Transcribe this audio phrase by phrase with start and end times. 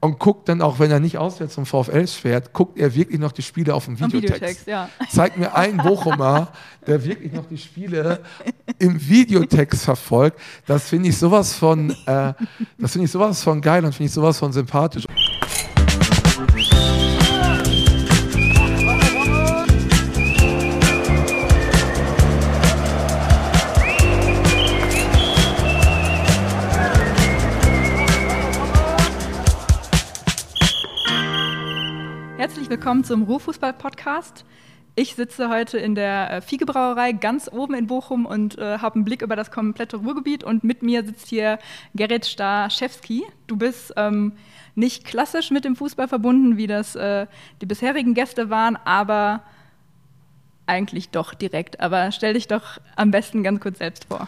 [0.00, 3.32] und guckt dann auch, wenn er nicht auswärts zum VfL fährt, guckt er wirklich noch
[3.32, 4.32] die Spiele auf dem Videotext.
[4.32, 4.88] Videotext ja.
[5.10, 6.48] Zeigt mir einen Bochumer,
[6.86, 8.20] der wirklich noch die Spiele
[8.78, 10.40] im Videotext verfolgt.
[10.66, 12.32] Das finde ich sowas von, äh,
[12.78, 15.04] das finde ich sowas von geil und finde ich sowas von sympathisch.
[32.90, 34.44] Willkommen zum Ruhrfußball-Podcast.
[34.96, 39.04] Ich sitze heute in der äh, Fiegebrauerei ganz oben in Bochum und äh, habe einen
[39.04, 40.42] Blick über das komplette Ruhrgebiet.
[40.42, 41.60] Und mit mir sitzt hier
[41.94, 43.22] Gerrit Starschewski.
[43.46, 44.32] Du bist ähm,
[44.74, 47.28] nicht klassisch mit dem Fußball verbunden, wie das äh,
[47.60, 49.44] die bisherigen Gäste waren, aber
[50.66, 51.78] eigentlich doch direkt.
[51.78, 54.26] Aber stell dich doch am besten ganz kurz selbst vor.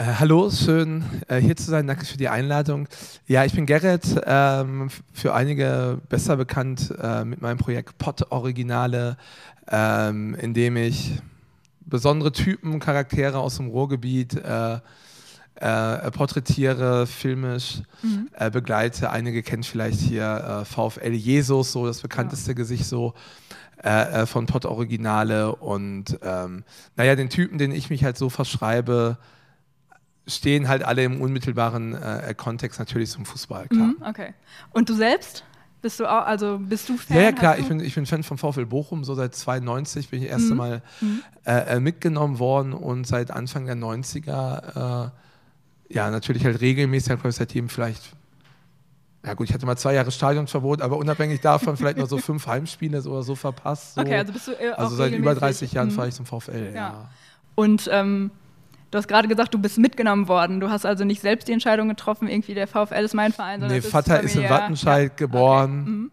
[0.00, 1.86] Äh, hallo, schön äh, hier zu sein.
[1.86, 2.88] Danke für die Einladung.
[3.26, 9.18] Ja, ich bin Gerrit, ähm, für einige besser bekannt äh, mit meinem Projekt Pot Originale,
[9.68, 11.20] ähm, in dem ich
[11.80, 14.78] besondere Typen, Charaktere aus dem Ruhrgebiet äh,
[15.56, 18.30] äh, porträtiere, filmisch mhm.
[18.32, 19.10] Äh, begleite.
[19.10, 22.54] Einige kennen vielleicht hier VfL Jesus, so das bekannteste ja.
[22.54, 23.12] Gesicht so.
[24.26, 26.64] von Pot Originale und ähm,
[26.96, 29.18] naja, den Typen, den ich mich halt so verschreibe,
[30.30, 33.88] stehen halt alle im unmittelbaren äh, Kontext natürlich zum Fußball, klar.
[33.88, 34.34] Mhm, okay.
[34.72, 35.44] Und du selbst?
[35.82, 37.16] Bist du auch, also bist du Fan?
[37.16, 39.02] Ja, ja klar, ich bin, ich bin Fan von VfL Bochum.
[39.02, 40.58] So seit 92 bin ich das erste mhm.
[40.58, 41.22] Mal mhm.
[41.46, 45.10] äh, äh, mitgenommen worden und seit Anfang der 90er äh,
[45.88, 48.14] ja natürlich halt regelmäßig halt seitdem vielleicht
[49.24, 52.46] ja gut, ich hatte mal zwei Jahre Stadionverbot, aber unabhängig davon vielleicht nur so fünf
[52.46, 53.94] Heimspiele oder so verpasst.
[53.94, 54.00] So.
[54.00, 55.92] Okay, also bist du äh, Also seit über 30 Jahren mhm.
[55.92, 56.74] fahre ich zum VfL, ja.
[56.74, 57.10] ja.
[57.54, 58.30] Und ähm,
[58.90, 60.58] Du hast gerade gesagt, du bist mitgenommen worden.
[60.60, 63.60] Du hast also nicht selbst die Entscheidung getroffen, irgendwie der VfL ist mein Verein.
[63.60, 65.16] Sondern nee, Vater ist in Wattenscheid ja.
[65.16, 65.82] geboren.
[65.82, 65.90] Okay.
[65.90, 66.10] Mhm.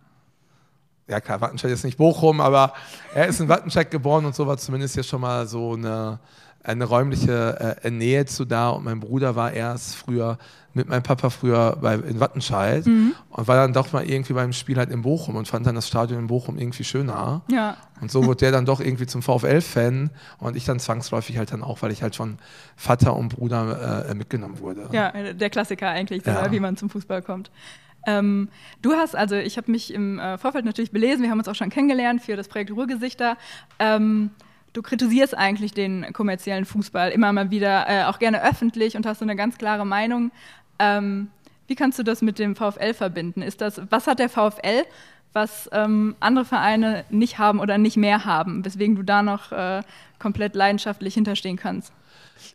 [1.09, 2.73] Ja klar, Wattenscheid ist nicht Bochum, aber
[3.13, 6.19] er ist in Wattenscheid geboren und so war zumindest ja schon mal so eine,
[6.67, 8.69] eine räumliche äh, Nähe zu da.
[8.69, 10.37] Und mein Bruder war erst früher
[10.73, 13.13] mit meinem Papa früher bei, in Wattenscheid mhm.
[13.31, 15.87] und war dann doch mal irgendwie beim Spiel halt in Bochum und fand dann das
[15.87, 17.41] Stadion in Bochum irgendwie schöner.
[17.49, 17.77] Ja.
[17.99, 21.63] Und so wurde der dann doch irgendwie zum VfL-Fan und ich dann zwangsläufig halt dann
[21.63, 22.37] auch, weil ich halt von
[22.75, 24.87] Vater und Bruder äh, mitgenommen wurde.
[24.91, 26.51] Ja, der Klassiker eigentlich, ja.
[26.51, 27.49] wie man zum Fußball kommt.
[28.05, 28.49] Ähm,
[28.83, 31.55] du hast, also ich habe mich im äh, Vorfeld natürlich belesen, wir haben uns auch
[31.55, 33.35] schon kennengelernt für das Projekt Ruhrgesichter.
[33.79, 34.29] Ähm,
[34.77, 39.19] du kritisierst eigentlich den kommerziellen Fußball immer mal wieder, äh, auch gerne öffentlich und hast
[39.19, 40.31] so eine ganz klare Meinung.
[40.77, 41.29] Ähm,
[41.65, 43.41] wie kannst du das mit dem VfL verbinden?
[43.41, 44.85] Ist das, was hat der VfL,
[45.33, 49.81] was ähm, andere Vereine nicht haben oder nicht mehr haben, weswegen du da noch äh,
[50.19, 51.91] komplett leidenschaftlich hinterstehen kannst?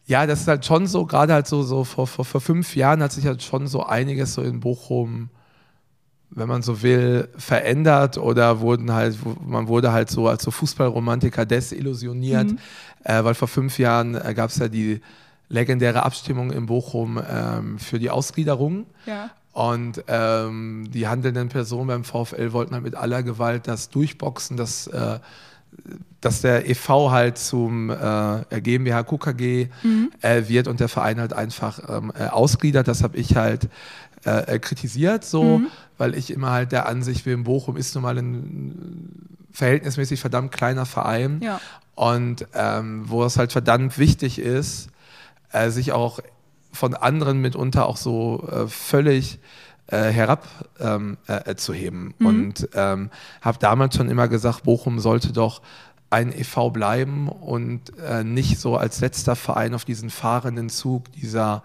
[0.07, 3.03] Ja, das ist halt schon so, gerade halt so, so vor, vor, vor fünf Jahren
[3.03, 5.29] hat sich halt schon so einiges so in Bochum,
[6.35, 9.17] wenn man so will, verändert oder wurden halt,
[9.47, 12.59] man wurde halt so als so Fußballromantiker desillusioniert, mhm.
[13.05, 15.01] äh, weil vor fünf Jahren äh, gab es ja die
[15.49, 18.87] legendäre Abstimmung in Bochum ähm, für die Ausgliederung.
[19.07, 19.31] Ja.
[19.53, 24.87] Und ähm, die handelnden Personen beim VfL wollten halt mit aller Gewalt das durchboxen, dass,
[24.87, 25.19] äh,
[26.23, 27.11] dass der e.V.
[27.11, 30.11] halt zum äh, GmbH KKG mhm.
[30.23, 32.89] äh, wird und der Verein halt einfach ähm, äh, ausgliedert.
[32.89, 33.69] Das habe ich halt
[34.25, 35.69] äh, kritisiert, so, mhm.
[35.99, 40.87] weil ich immer halt der Ansicht bin, Bochum ist nun mal ein verhältnismäßig verdammt kleiner
[40.87, 41.41] Verein.
[41.43, 41.61] Ja.
[41.95, 44.89] Und ähm, wo es halt verdammt wichtig ist,
[45.53, 46.21] äh, sich auch
[46.73, 49.39] von anderen mitunter auch so äh, völlig
[49.89, 50.55] äh, herabzuheben.
[50.81, 52.27] Ähm, äh, mhm.
[52.27, 53.11] Und ähm,
[53.43, 55.61] habe damals schon immer gesagt, Bochum sollte doch
[56.09, 61.63] ein EV bleiben und äh, nicht so als letzter Verein auf diesen fahrenden Zug dieser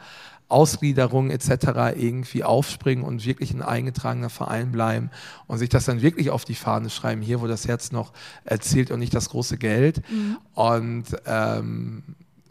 [0.49, 1.97] Ausgliederung etc.
[1.97, 5.09] irgendwie aufspringen und wirklich ein eingetragener Verein bleiben
[5.47, 8.13] und sich das dann wirklich auf die Fahne schreiben, hier wo das Herz noch
[8.45, 10.01] erzielt und nicht das große Geld.
[10.09, 10.37] Mhm.
[10.53, 12.03] Und ähm,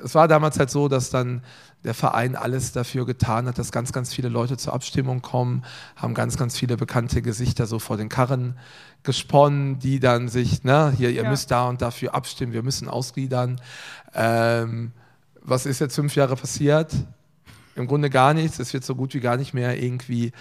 [0.02, 1.42] es war damals halt so, dass dann
[1.84, 5.62] der Verein alles dafür getan hat, dass ganz, ganz viele Leute zur Abstimmung kommen,
[5.94, 8.58] haben ganz, ganz viele bekannte Gesichter so vor den Karren
[9.04, 11.30] gesponnen, die dann sich, ne, hier, ihr ja.
[11.30, 13.60] müsst da und dafür abstimmen, wir müssen ausgliedern.
[14.14, 14.92] Ähm,
[15.42, 16.92] was ist jetzt fünf Jahre passiert?
[17.76, 18.58] Im Grunde gar nichts.
[18.58, 20.32] Es wird so gut wie gar nicht mehr irgendwie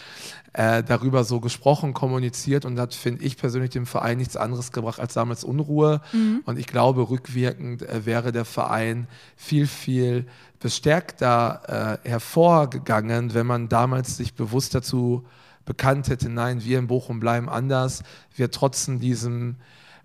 [0.53, 4.99] äh, darüber so gesprochen, kommuniziert und hat, finde ich persönlich, dem Verein nichts anderes gebracht
[4.99, 6.01] als damals Unruhe.
[6.13, 6.41] Mhm.
[6.45, 10.25] Und ich glaube, rückwirkend äh, wäre der Verein viel, viel
[10.59, 15.25] bestärkter äh, hervorgegangen, wenn man damals sich bewusst dazu
[15.65, 18.03] bekannt hätte, nein, wir in Bochum bleiben anders,
[18.35, 19.57] wir trotzen diesem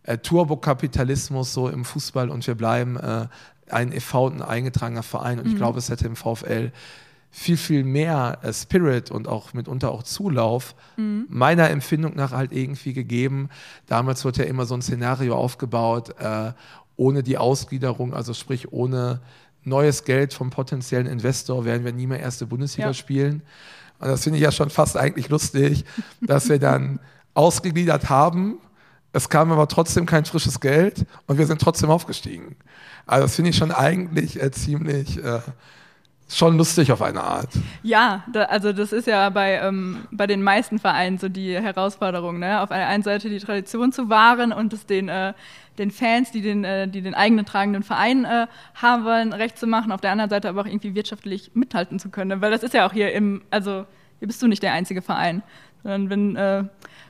[0.02, 3.26] äh, Turbokapitalismus so im Fußball und wir bleiben äh,
[3.68, 5.38] ein e.V., ein eingetragener Verein.
[5.38, 5.52] Und mhm.
[5.52, 6.72] ich glaube, es hätte im VfL
[7.30, 11.26] viel, viel mehr äh, Spirit und auch mitunter auch Zulauf mhm.
[11.28, 13.48] meiner Empfindung nach halt irgendwie gegeben.
[13.86, 16.52] Damals wird ja immer so ein Szenario aufgebaut, äh,
[16.96, 19.20] ohne die Ausgliederung, also sprich ohne
[19.64, 22.94] neues Geld vom potenziellen Investor werden wir nie mehr erste Bundesliga ja.
[22.94, 23.42] spielen.
[23.98, 25.84] Und das finde ich ja schon fast eigentlich lustig,
[26.20, 26.98] dass wir dann
[27.34, 28.58] ausgegliedert haben.
[29.12, 32.56] Es kam aber trotzdem kein frisches Geld und wir sind trotzdem aufgestiegen.
[33.06, 35.40] Also das finde ich schon eigentlich äh, ziemlich äh,
[36.36, 37.48] schon lustig auf eine Art.
[37.82, 42.38] Ja, da, also das ist ja bei, ähm, bei den meisten Vereinen so die Herausforderung,
[42.38, 42.60] ne?
[42.60, 45.32] auf der einen Seite die Tradition zu wahren und es den, äh,
[45.78, 49.66] den Fans, die den, äh, die den eigenen tragenden Verein äh, haben wollen, recht zu
[49.66, 52.74] machen, auf der anderen Seite aber auch irgendwie wirtschaftlich mithalten zu können, weil das ist
[52.74, 53.86] ja auch hier im, also
[54.18, 55.42] hier bist du nicht der einzige Verein,
[55.82, 56.64] sondern wenn, äh,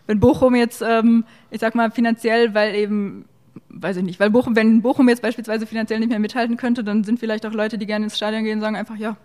[0.06, 3.26] wenn Bochum jetzt, ähm, ich sag mal finanziell, weil eben
[3.68, 7.04] weiß ich nicht, weil Bochum, wenn Bochum jetzt beispielsweise finanziell nicht mehr mithalten könnte, dann
[7.04, 9.16] sind vielleicht auch Leute, die gerne ins Stadion gehen, sagen einfach, ja,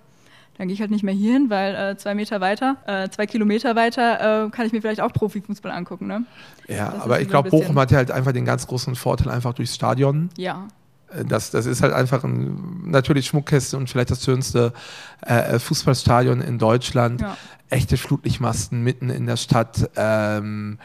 [0.58, 3.26] dann gehe ich halt nicht mehr hier hin, weil äh, zwei Meter weiter, äh, zwei
[3.26, 6.08] Kilometer weiter äh, kann ich mir vielleicht auch Profifußball angucken.
[6.08, 6.26] Ne?
[6.68, 9.54] Ja, das aber ich glaube, Bochum hat ja halt einfach den ganz großen Vorteil einfach
[9.54, 10.30] durchs Stadion.
[10.38, 10.68] Ja.
[11.10, 14.74] Äh, das, das ist halt einfach ein, natürlich Schmuckkäste und vielleicht das schönste
[15.22, 17.22] äh, Fußballstadion in Deutschland.
[17.22, 17.38] Ja.
[17.70, 19.90] Echte Flutlichtmasten mitten in der Stadt.
[19.98, 20.78] Ähm,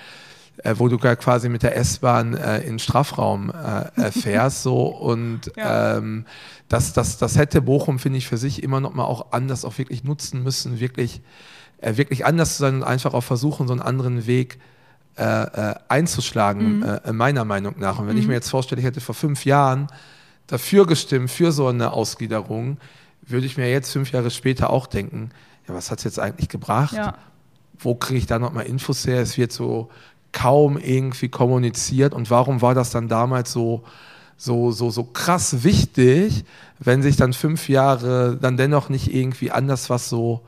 [0.58, 4.62] äh, wo du quasi mit der S-Bahn äh, in den Strafraum äh, fährst.
[4.62, 5.96] so und ja.
[5.96, 6.24] ähm,
[6.68, 9.78] das, das, das hätte Bochum, finde ich, für sich immer noch mal auch anders auch
[9.78, 11.20] wirklich nutzen müssen, wirklich,
[11.78, 14.58] äh, wirklich anders zu sein und einfach auch versuchen, so einen anderen Weg
[15.16, 17.16] äh, äh, einzuschlagen, mhm.
[17.16, 17.98] meiner Meinung nach.
[17.98, 18.22] Und wenn mhm.
[18.22, 19.88] ich mir jetzt vorstelle, ich hätte vor fünf Jahren
[20.46, 22.78] dafür gestimmt, für so eine Ausgliederung,
[23.22, 25.30] würde ich mir jetzt fünf Jahre später auch denken,
[25.66, 26.94] ja, was hat es jetzt eigentlich gebracht?
[26.94, 27.14] Ja.
[27.78, 29.20] Wo kriege ich da nochmal Infos her?
[29.20, 29.90] Es wird so
[30.32, 32.14] kaum irgendwie kommuniziert.
[32.14, 33.82] Und warum war das dann damals so,
[34.36, 36.44] so, so, so krass wichtig,
[36.78, 40.42] wenn sich dann fünf Jahre dann dennoch nicht irgendwie anders was so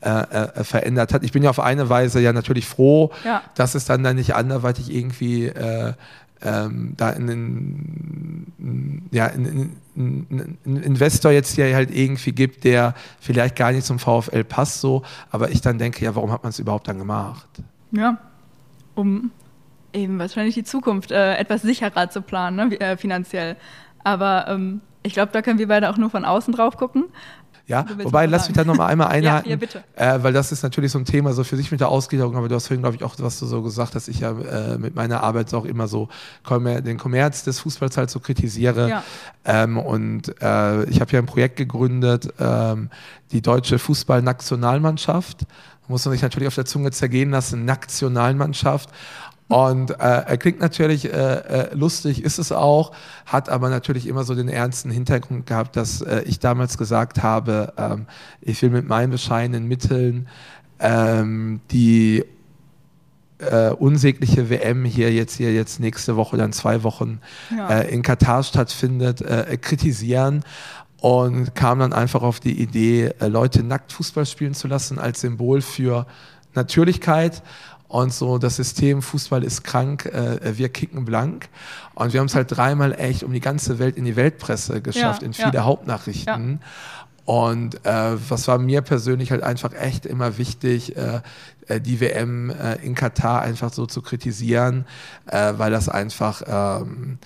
[0.00, 1.22] äh, äh, verändert hat?
[1.22, 3.42] Ich bin ja auf eine Weise ja natürlich froh, ja.
[3.54, 5.94] dass es dann, dann nicht anderweitig irgendwie äh,
[6.42, 8.52] ähm, da einen,
[9.10, 14.44] ja, einen, einen, Investor jetzt hier halt irgendwie gibt, der vielleicht gar nicht zum VfL
[14.44, 17.48] passt, so, aber ich dann denke, ja, warum hat man es überhaupt dann gemacht?
[17.92, 18.18] Ja,
[18.94, 19.30] um
[19.92, 23.56] eben wahrscheinlich die Zukunft äh, etwas sicherer zu planen, ne, äh, finanziell.
[24.02, 27.04] Aber ähm, ich glaube, da können wir beide auch nur von außen drauf gucken.
[27.66, 29.84] Ja, wobei, lass mich da nochmal einmal einhaken, ja, ja, bitte.
[29.96, 32.48] Äh, weil das ist natürlich so ein Thema so für sich mit der Ausgliederung, aber
[32.48, 34.94] du hast vorhin, glaube ich, auch, was du so gesagt hast, ich ja äh, mit
[34.94, 36.08] meiner Arbeit auch immer so
[36.46, 38.90] den Kommerz des Fußballs halt so kritisiere.
[38.90, 39.04] Ja.
[39.46, 42.90] Ähm, und äh, ich habe ja ein Projekt gegründet, ähm,
[43.32, 45.46] die deutsche Fußballnationalmannschaft
[45.88, 48.90] muss man sich natürlich auf der Zunge zergehen lassen, Nationalmannschaft.
[49.48, 52.92] Und äh, er klingt natürlich äh, äh, lustig, ist es auch,
[53.26, 57.74] hat aber natürlich immer so den ernsten Hintergrund gehabt, dass äh, ich damals gesagt habe,
[57.76, 58.06] ähm,
[58.40, 60.28] ich will mit meinen bescheidenen Mitteln
[60.80, 62.24] ähm, die
[63.38, 67.20] äh, unsägliche WM hier jetzt hier jetzt nächste Woche dann zwei Wochen
[67.54, 67.80] ja.
[67.80, 70.42] äh, in Katar stattfindet, äh, kritisieren
[71.04, 75.20] und kam dann einfach auf die Idee, äh, Leute nackt Fußball spielen zu lassen als
[75.20, 76.06] Symbol für
[76.54, 77.42] Natürlichkeit.
[77.88, 81.50] Und so das System Fußball ist krank, äh, wir kicken blank.
[81.94, 85.20] Und wir haben es halt dreimal echt um die ganze Welt in die Weltpresse geschafft,
[85.20, 85.64] ja, in viele ja.
[85.64, 86.60] Hauptnachrichten.
[86.62, 86.66] Ja.
[87.26, 91.20] Und äh, was war mir persönlich halt einfach echt immer wichtig, äh,
[91.68, 94.86] äh die WM äh, in Katar einfach so zu kritisieren,
[95.26, 97.18] äh, weil das einfach, ähm,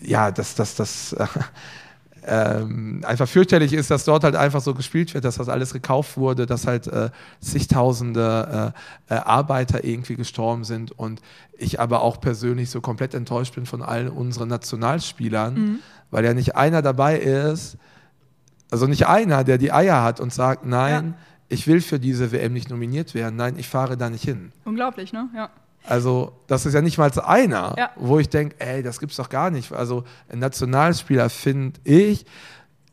[0.00, 1.14] ja, das, das, das,
[2.24, 6.16] ähm, einfach fürchterlich ist, dass dort halt einfach so gespielt wird, dass das alles gekauft
[6.16, 7.10] wurde, dass halt äh,
[7.40, 8.72] zigtausende
[9.08, 11.20] äh, äh, Arbeiter irgendwie gestorben sind und
[11.58, 15.78] ich aber auch persönlich so komplett enttäuscht bin von allen unseren Nationalspielern, mhm.
[16.10, 17.76] weil ja nicht einer dabei ist,
[18.70, 21.24] also nicht einer, der die Eier hat und sagt, nein, ja.
[21.48, 24.52] ich will für diese WM nicht nominiert werden, nein, ich fahre da nicht hin.
[24.64, 25.28] Unglaublich, ne?
[25.34, 25.50] Ja.
[25.84, 27.90] Also, das ist ja nicht mal einer, ja.
[27.96, 29.72] wo ich denke, ey, das gibt's doch gar nicht.
[29.72, 32.24] Also, ein Nationalspieler, finde ich,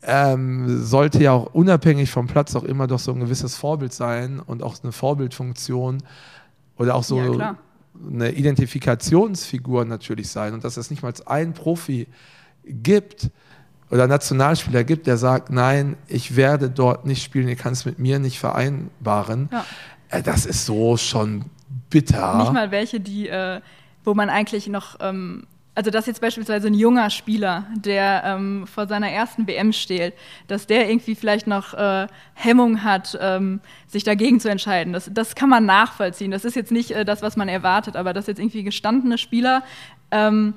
[0.02, 4.40] ähm, sollte ja auch unabhängig vom Platz auch immer doch so ein gewisses Vorbild sein
[4.40, 6.02] und auch eine Vorbildfunktion
[6.78, 7.56] oder auch so ja,
[8.10, 10.54] eine Identifikationsfigur natürlich sein.
[10.54, 12.08] Und dass es nicht mal ein Profi
[12.64, 13.30] gibt
[13.90, 17.98] oder Nationalspieler gibt, der sagt, nein, ich werde dort nicht spielen, ihr kann es mit
[17.98, 19.48] mir nicht vereinbaren.
[19.52, 19.64] Ja.
[20.08, 21.44] Äh, das ist so schon
[21.90, 22.38] bitter.
[22.38, 23.60] Nicht mal welche, die, äh,
[24.04, 28.86] wo man eigentlich noch, ähm, also dass jetzt beispielsweise ein junger Spieler, der ähm, vor
[28.86, 30.14] seiner ersten WM steht,
[30.48, 34.92] dass der irgendwie vielleicht noch äh, Hemmung hat, ähm, sich dagegen zu entscheiden.
[34.92, 36.30] Das, das kann man nachvollziehen.
[36.30, 39.62] Das ist jetzt nicht äh, das, was man erwartet, aber dass jetzt irgendwie gestandene Spieler
[40.10, 40.54] ähm,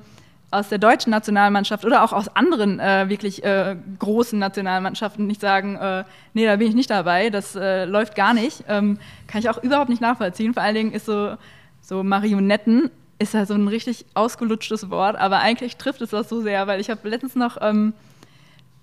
[0.50, 5.76] aus der deutschen Nationalmannschaft oder auch aus anderen äh, wirklich äh, großen Nationalmannschaften nicht sagen,
[5.76, 9.50] äh, nee, da bin ich nicht dabei, das äh, läuft gar nicht, ähm, kann ich
[9.50, 10.54] auch überhaupt nicht nachvollziehen.
[10.54, 11.36] Vor allen Dingen ist so,
[11.80, 16.40] so Marionetten ist ja so ein richtig ausgelutschtes Wort, aber eigentlich trifft es das so
[16.40, 17.92] sehr, weil ich habe letztens noch ähm,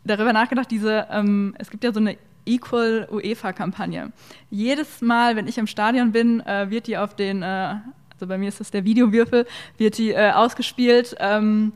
[0.04, 4.12] darüber nachgedacht, diese, ähm, es gibt ja so eine Equal UEFA-Kampagne.
[4.50, 7.76] Jedes Mal, wenn ich im Stadion bin, äh, wird die auf den, äh,
[8.22, 9.48] also bei mir ist das der Videowürfel,
[9.78, 11.16] wird die äh, ausgespielt.
[11.20, 11.74] Ähm,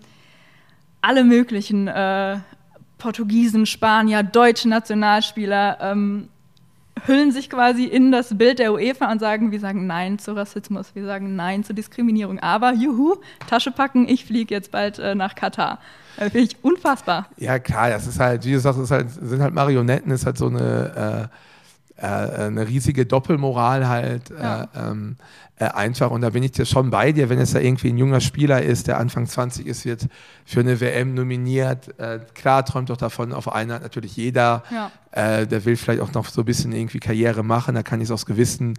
[1.01, 2.37] alle möglichen äh,
[2.99, 6.29] Portugiesen, Spanier, deutsche Nationalspieler ähm,
[7.05, 10.93] hüllen sich quasi in das Bild der UEFA und sagen, wir sagen Nein zu Rassismus,
[10.93, 12.39] wir sagen Nein zu Diskriminierung.
[12.39, 13.15] Aber juhu,
[13.49, 15.79] Tasche packen, ich fliege jetzt bald äh, nach Katar.
[16.17, 17.27] Das finde ich unfassbar.
[17.37, 20.47] Ja, klar, das ist halt, wie gesagt, es halt, sind halt Marionetten, ist halt so
[20.47, 21.35] eine, äh,
[21.97, 24.63] äh, eine riesige Doppelmoral halt ja.
[24.63, 25.15] Äh, ähm,
[25.57, 26.11] äh, einfach.
[26.11, 28.61] Und da bin ich dir schon bei dir, wenn es da irgendwie ein junger Spieler
[28.61, 30.07] ist, der Anfang 20 ist, wird
[30.45, 31.97] für eine WM nominiert.
[31.97, 34.63] Äh, klar träumt doch davon auf einer natürlich jeder.
[34.69, 34.91] Ja.
[35.45, 38.11] der will vielleicht auch noch so ein bisschen irgendwie Karriere machen, da kann ich es
[38.11, 38.73] aus gewissen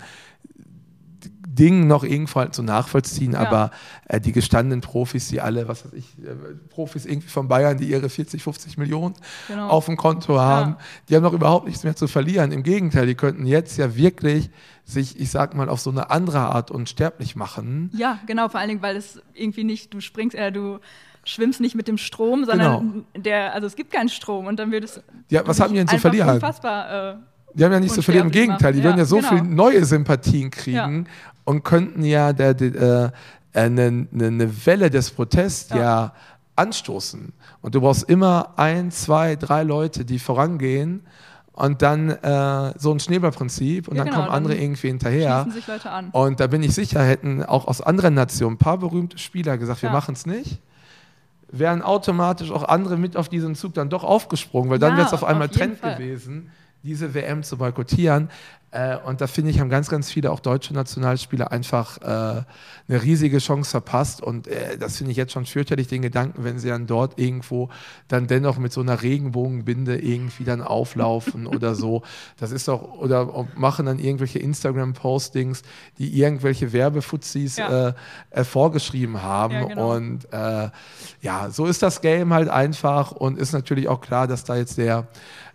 [1.56, 3.40] Ding noch irgendwo halt so nachvollziehen, ja.
[3.40, 3.70] aber
[4.08, 6.34] äh, die gestandenen Profis, die alle, was weiß ich, äh,
[6.70, 9.14] Profis irgendwie von Bayern, die ihre 40, 50 Millionen
[9.48, 9.68] genau.
[9.68, 10.78] auf dem Konto haben, ja.
[11.08, 12.52] die haben noch überhaupt nichts mehr zu verlieren.
[12.52, 14.50] Im Gegenteil, die könnten jetzt ja wirklich
[14.84, 17.90] sich, ich sag mal, auf so eine andere Art unsterblich machen.
[17.94, 20.78] Ja, genau, vor allen Dingen, weil es irgendwie nicht, du springst, äh, du
[21.24, 23.04] schwimmst nicht mit dem Strom, sondern genau.
[23.16, 25.02] der, also es gibt keinen Strom und dann wird es.
[25.28, 26.30] Ja, was haben die denn zu verlieren?
[26.30, 27.14] Unfassbar.
[27.14, 27.16] Äh,
[27.56, 29.28] die haben ja nicht zu verlieren, im Gegenteil, die ja, würden ja so genau.
[29.30, 31.06] viel neue Sympathien kriegen
[31.44, 33.12] und könnten ja der, der,
[33.54, 36.12] äh, eine, eine Welle des Protests ja.
[36.56, 37.32] anstoßen.
[37.62, 41.06] Und du brauchst immer ein, zwei, drei Leute, die vorangehen
[41.52, 45.46] und dann äh, so ein Schneeballprinzip und ja, dann genau, kommen andere dann irgendwie hinterher.
[45.50, 46.10] Sich Leute an.
[46.10, 49.80] Und da bin ich sicher, hätten auch aus anderen Nationen ein paar berühmte Spieler gesagt,
[49.80, 49.94] wir ja.
[49.94, 50.60] machen es nicht,
[51.50, 55.06] wären automatisch auch andere mit auf diesen Zug dann doch aufgesprungen, weil dann ja, wäre
[55.06, 55.96] es auf einmal auf Trend Fall.
[55.96, 56.50] gewesen
[56.82, 58.28] diese WM zu boykottieren.
[58.76, 63.02] Äh, und da finde ich, haben ganz, ganz viele auch deutsche Nationalspieler einfach äh, eine
[63.02, 64.20] riesige Chance verpasst.
[64.20, 67.70] Und äh, das finde ich jetzt schon fürchterlich, den Gedanken, wenn sie dann dort irgendwo
[68.08, 72.02] dann dennoch mit so einer Regenbogenbinde irgendwie dann auflaufen oder so.
[72.38, 75.62] Das ist doch, oder machen dann irgendwelche Instagram-Postings,
[75.98, 77.88] die irgendwelche Werbefuzis ja.
[77.88, 77.92] Äh,
[78.30, 79.54] äh, vorgeschrieben haben.
[79.54, 79.94] Ja, genau.
[79.94, 80.26] Und
[81.22, 84.76] ja, so ist das Game halt einfach und ist natürlich auch klar, dass da jetzt
[84.78, 85.08] der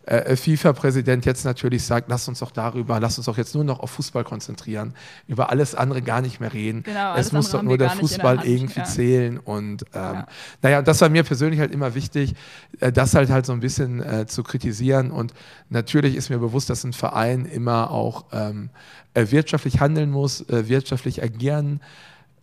[0.06, 3.80] äh, FIFA-Präsident jetzt natürlich sagt, lass uns doch darüber, lass uns doch jetzt nur noch
[3.80, 4.94] auf Fußball konzentrieren,
[5.28, 6.84] über alles andere gar nicht mehr reden.
[6.84, 8.86] Genau, es muss doch nur der Fußball der irgendwie ja.
[8.86, 9.38] zählen.
[9.38, 10.28] Und ähm, ja.
[10.62, 12.36] naja, das war mir persönlich halt immer wichtig,
[12.80, 15.12] äh, das halt halt so ein bisschen äh, zu kritisieren.
[15.12, 15.34] Und
[15.70, 18.70] natürlich ist mir bewusst, dass ein Verein immer auch ähm,
[19.14, 21.82] äh, wirtschaftlich handeln muss, äh, wirtschaftlich agieren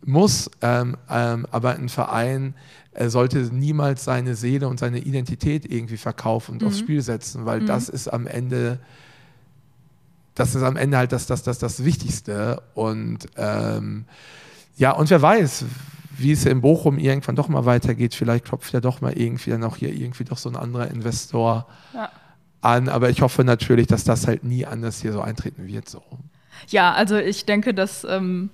[0.05, 2.55] muss, ähm, ähm, aber ein Verein
[2.99, 6.69] er sollte niemals seine Seele und seine Identität irgendwie verkaufen und mhm.
[6.69, 7.67] aufs Spiel setzen, weil mhm.
[7.67, 8.81] das ist am Ende,
[10.35, 12.61] das ist am Ende halt das, das, das, das Wichtigste.
[12.75, 14.05] Und ähm,
[14.77, 15.65] ja, und wer weiß,
[16.17, 18.17] wie es in Bochum irgendwann doch mal weitergeht.
[18.17, 21.69] Vielleicht klopft ja doch mal irgendwie dann auch hier irgendwie doch so ein anderer Investor
[21.95, 22.11] ja.
[22.63, 22.89] an.
[22.89, 25.89] Aber ich hoffe natürlich, dass das halt nie anders hier so eintreten wird.
[25.89, 26.03] So.
[26.67, 28.51] Ja, also ich denke, dass ähm,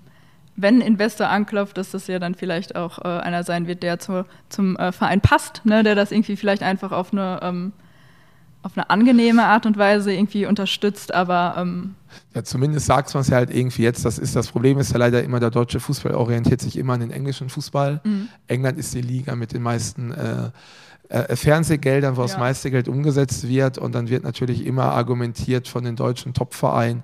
[0.57, 3.99] wenn ein Investor anklopft, dass das ja dann vielleicht auch äh, einer sein wird, der
[3.99, 5.83] zu, zum äh, Verein passt, ne?
[5.83, 7.73] der das irgendwie vielleicht einfach auf eine, ähm,
[8.63, 11.95] auf eine angenehme Art und Weise irgendwie unterstützt, aber ähm
[12.35, 14.99] ja, zumindest sagt man es ja halt irgendwie jetzt, das ist das Problem ist ja
[14.99, 18.01] leider immer, der deutsche Fußball orientiert sich immer an den englischen Fußball.
[18.05, 18.29] Mhm.
[18.47, 20.51] England ist die Liga mit den meisten äh,
[21.09, 22.29] äh, Fernsehgeldern, wo ja.
[22.29, 27.03] das meiste Geld umgesetzt wird und dann wird natürlich immer argumentiert von den deutschen Topvereinen,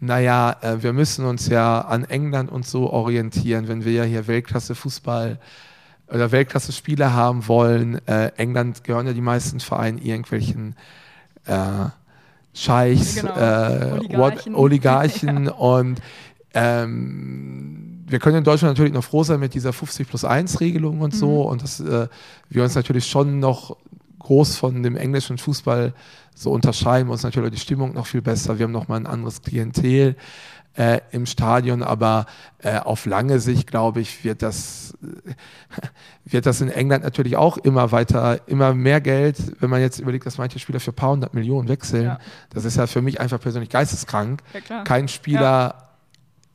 [0.00, 4.26] naja, äh, wir müssen uns ja an England und so orientieren, wenn wir ja hier
[4.26, 5.38] Weltklasse-Fußball
[6.08, 8.06] oder Weltklasse-Spiele haben wollen.
[8.06, 10.76] Äh, England gehören ja die meisten Vereine irgendwelchen
[11.46, 11.86] äh,
[12.54, 13.36] Scheichs, genau.
[13.36, 15.52] äh, Oligarchen, Oligarchen ja.
[15.58, 16.00] und
[16.54, 21.00] ähm, wir können in Deutschland natürlich noch froh sein mit dieser 50 plus 1 Regelung
[21.00, 21.18] und mhm.
[21.18, 22.08] so und dass äh,
[22.48, 23.76] wir uns natürlich schon noch
[24.18, 25.94] groß von dem englischen Fußball
[26.38, 28.58] so unterscheiden wir uns natürlich die Stimmung noch viel besser.
[28.58, 30.14] Wir haben noch mal ein anderes Klientel
[30.76, 32.26] äh, im Stadion, aber
[32.58, 34.96] äh, auf lange Sicht, glaube ich, wird das,
[36.24, 40.26] wird das in England natürlich auch immer weiter, immer mehr Geld, wenn man jetzt überlegt,
[40.26, 42.04] dass manche Spieler für ein paar hundert Millionen wechseln.
[42.04, 42.18] Ja.
[42.50, 44.40] Das ist ja für mich einfach persönlich geisteskrank.
[44.68, 45.88] Ja, Kein Spieler ja.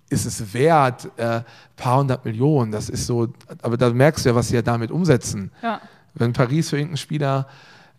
[0.07, 1.41] ist es wert, äh,
[1.75, 2.71] paar hundert Millionen.
[2.71, 5.51] Das ist so, aber da merkst du ja, was sie ja damit umsetzen.
[6.13, 7.47] Wenn Paris für irgendeinen Spieler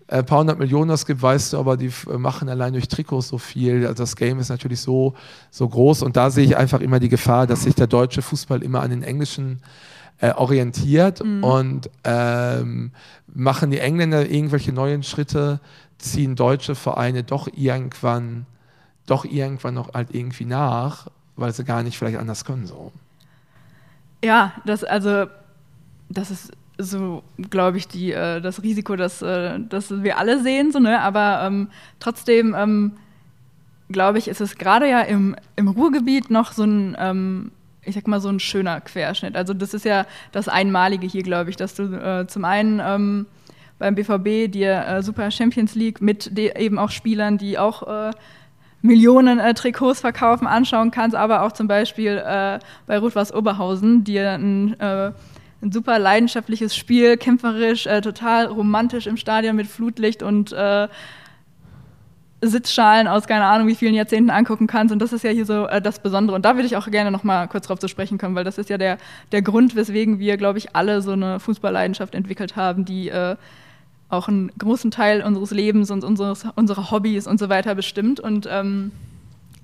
[0.07, 3.29] ein äh, paar hundert Millionen das gibt, weißt du, aber die machen allein durch Trikots
[3.29, 3.87] so viel.
[3.87, 5.15] Also das Game ist natürlich so,
[5.51, 8.63] so groß und da sehe ich einfach immer die Gefahr, dass sich der deutsche Fußball
[8.63, 9.61] immer an den englischen
[10.21, 11.43] äh, orientiert mhm.
[11.43, 12.93] und ähm,
[13.27, 15.61] machen die Engländer irgendwelche neuen Schritte,
[15.99, 18.47] ziehen deutsche Vereine doch irgendwann,
[19.07, 22.93] doch irgendwann noch halt irgendwie nach, weil sie gar nicht vielleicht anders können so.
[24.23, 25.27] Ja, das also
[26.09, 30.73] das ist so, glaube ich, die, äh, das Risiko, dass, äh, dass wir alle sehen,
[30.73, 31.01] so, ne?
[31.01, 31.69] aber ähm,
[32.01, 32.93] trotzdem ähm,
[33.89, 37.53] glaube ich, ist es gerade ja im, im Ruhrgebiet noch so ein, ähm,
[37.83, 39.37] ich sag mal, so ein schöner Querschnitt.
[39.37, 43.27] Also das ist ja das Einmalige hier, glaube ich, dass du äh, zum einen ähm,
[43.79, 48.13] beim BVB dir äh, Super Champions League mit eben auch Spielern, die auch äh,
[48.81, 54.33] Millionen äh, Trikots verkaufen, anschauen kannst, aber auch zum Beispiel äh, bei Rot-Was Oberhausen dir
[54.33, 54.77] ein,
[55.65, 60.89] ein, super leidenschaftliches Spiel, kämpferisch, äh, total romantisch im Stadion mit Flutlicht und äh,
[62.43, 64.93] Sitzschalen aus keine Ahnung wie vielen Jahrzehnten angucken kannst.
[64.93, 66.37] Und das ist ja hier so äh, das Besondere.
[66.37, 68.59] Und da würde ich auch gerne noch mal kurz drauf zu sprechen kommen, weil das
[68.59, 68.99] ist ja der,
[69.33, 73.11] der Grund, weswegen wir, glaube ich, alle so eine Fußballleidenschaft entwickelt haben, die
[74.11, 78.21] auch einen großen Teil unseres Lebens und unseres, unserer Hobbys und so weiter bestimmt.
[78.21, 78.93] Und ähm,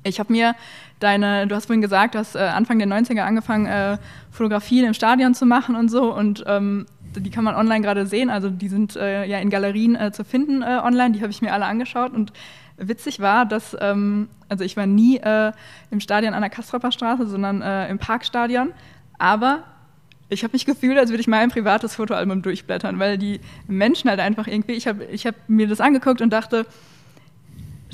[0.02, 0.54] ich habe mir
[0.99, 3.99] deine, du hast vorhin gesagt, du hast äh, Anfang der 90er angefangen, äh,
[4.30, 6.14] Fotografien im Stadion zu machen und so.
[6.14, 8.30] Und ähm, die kann man online gerade sehen.
[8.30, 11.12] Also die sind äh, ja in Galerien äh, zu finden äh, online.
[11.12, 12.12] Die habe ich mir alle angeschaut.
[12.12, 12.33] Und
[12.76, 15.52] witzig war, dass, ähm, also ich war nie äh,
[15.90, 18.73] im Stadion an der Kastropper Straße, sondern im Parkstadion.
[19.19, 19.64] Aber
[20.30, 24.21] ich habe mich gefühlt, als würde ich mein privates Fotoalbum durchblättern, weil die Menschen halt
[24.21, 26.66] einfach irgendwie, ich habe ich hab mir das angeguckt und dachte,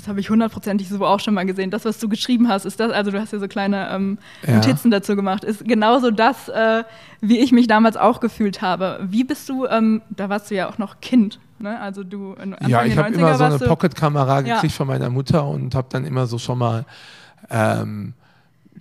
[0.07, 1.73] das habe ich hundertprozentig so auch schon mal gesehen.
[1.73, 4.93] Das, was du geschrieben hast, ist das, also du hast ja so kleine ähm, Notizen
[4.93, 5.01] ja.
[5.01, 6.85] dazu gemacht, ist genauso das, äh,
[7.21, 9.01] wie ich mich damals auch gefühlt habe.
[9.03, 11.81] Wie bist du, ähm, da warst du ja auch noch Kind, ne?
[11.81, 14.69] Also du Anfang Ja, ich habe immer so eine Pocketkamera gekriegt ja.
[14.69, 16.85] von meiner Mutter und habe dann immer so schon mal
[17.51, 18.15] ähm,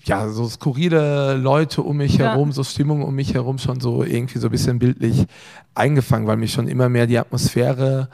[0.04, 2.30] ja, so skurrile Leute um mich ja.
[2.30, 5.26] herum, so Stimmung um mich herum schon so irgendwie so ein bisschen bildlich
[5.74, 8.10] eingefangen, weil mich schon immer mehr die Atmosphäre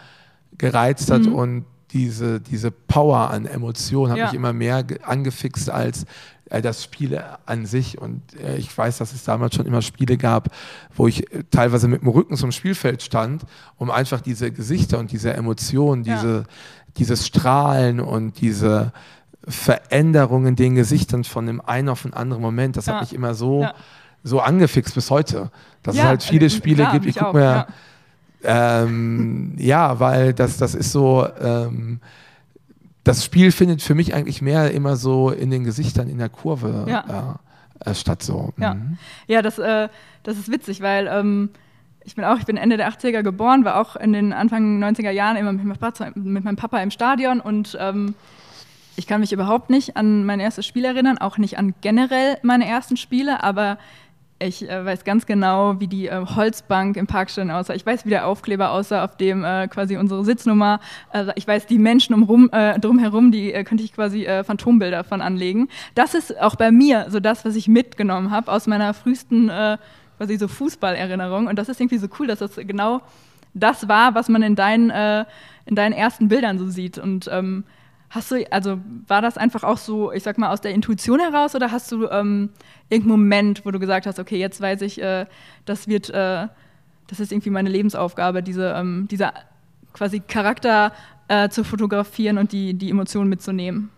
[0.58, 1.36] gereizt hat mhm.
[1.36, 4.26] und diese, diese Power an Emotionen hat ja.
[4.26, 6.06] mich immer mehr angefixt als
[6.52, 7.98] äh, das Spiel an sich.
[7.98, 10.50] Und äh, ich weiß, dass es damals schon immer Spiele gab,
[10.96, 13.44] wo ich äh, teilweise mit dem Rücken zum Spielfeld stand,
[13.77, 16.44] um einfach diese Gesichter und diese Emotionen, diese, ja.
[16.98, 18.92] dieses Strahlen und diese
[19.48, 22.94] Veränderungen in den Gesichtern von dem einen auf den anderen Moment, das ja.
[22.94, 23.68] hat mich immer so,
[24.24, 25.51] so angefixt bis heute.
[25.84, 27.06] Dass es halt viele Spiele klar, gibt.
[27.08, 27.68] Ich gucke mir,
[28.44, 32.00] ähm, ja, weil das, das ist so, ähm,
[33.04, 36.86] das Spiel findet für mich eigentlich mehr immer so in den Gesichtern in der Kurve
[36.88, 38.54] äh, äh, statt so.
[38.58, 38.98] Ja, mhm.
[39.27, 39.90] ja das, äh,
[40.24, 41.50] das ist witzig, weil ähm,
[42.04, 45.12] ich bin auch, ich bin Ende der 80er geboren, war auch in den Anfang 90er
[45.12, 48.16] Jahren immer mit meinem Papa, mit meinem Papa im Stadion und ähm,
[48.96, 52.68] ich kann mich überhaupt nicht an mein erstes Spiel erinnern, auch nicht an generell meine
[52.68, 53.77] ersten Spiele, aber
[54.42, 57.74] ich äh, weiß ganz genau, wie die äh, Holzbank im Parkstadion aussah.
[57.74, 60.80] Ich weiß, wie der Aufkleber aussah, auf dem äh, quasi unsere Sitznummer.
[61.10, 65.22] Also ich weiß, die Menschen umrum, äh, drumherum, die äh, könnte ich quasi Phantombilder von
[65.22, 65.68] anlegen.
[65.96, 69.48] Das ist auch bei mir so das, was ich mitgenommen habe aus meiner frühesten
[70.18, 71.48] quasi so Fußballerinnerung.
[71.48, 73.01] Und das ist irgendwie so cool, dass das genau
[73.54, 74.90] das war, was man in deinen,
[75.66, 76.98] in deinen ersten Bildern so sieht.
[76.98, 77.64] Und ähm,
[78.12, 81.56] Hast du, also war das einfach auch so, ich sag mal, aus der Intuition heraus
[81.56, 82.50] oder hast du ähm,
[82.90, 85.26] irgendeinen Moment, wo du gesagt hast, okay, jetzt weiß ich, äh,
[85.64, 86.48] das wird, äh,
[87.08, 89.34] das ist irgendwie meine Lebensaufgabe, diese, ähm, dieser
[89.94, 90.92] quasi Charakter
[91.30, 93.90] äh, zu fotografieren und die, die Emotionen mitzunehmen?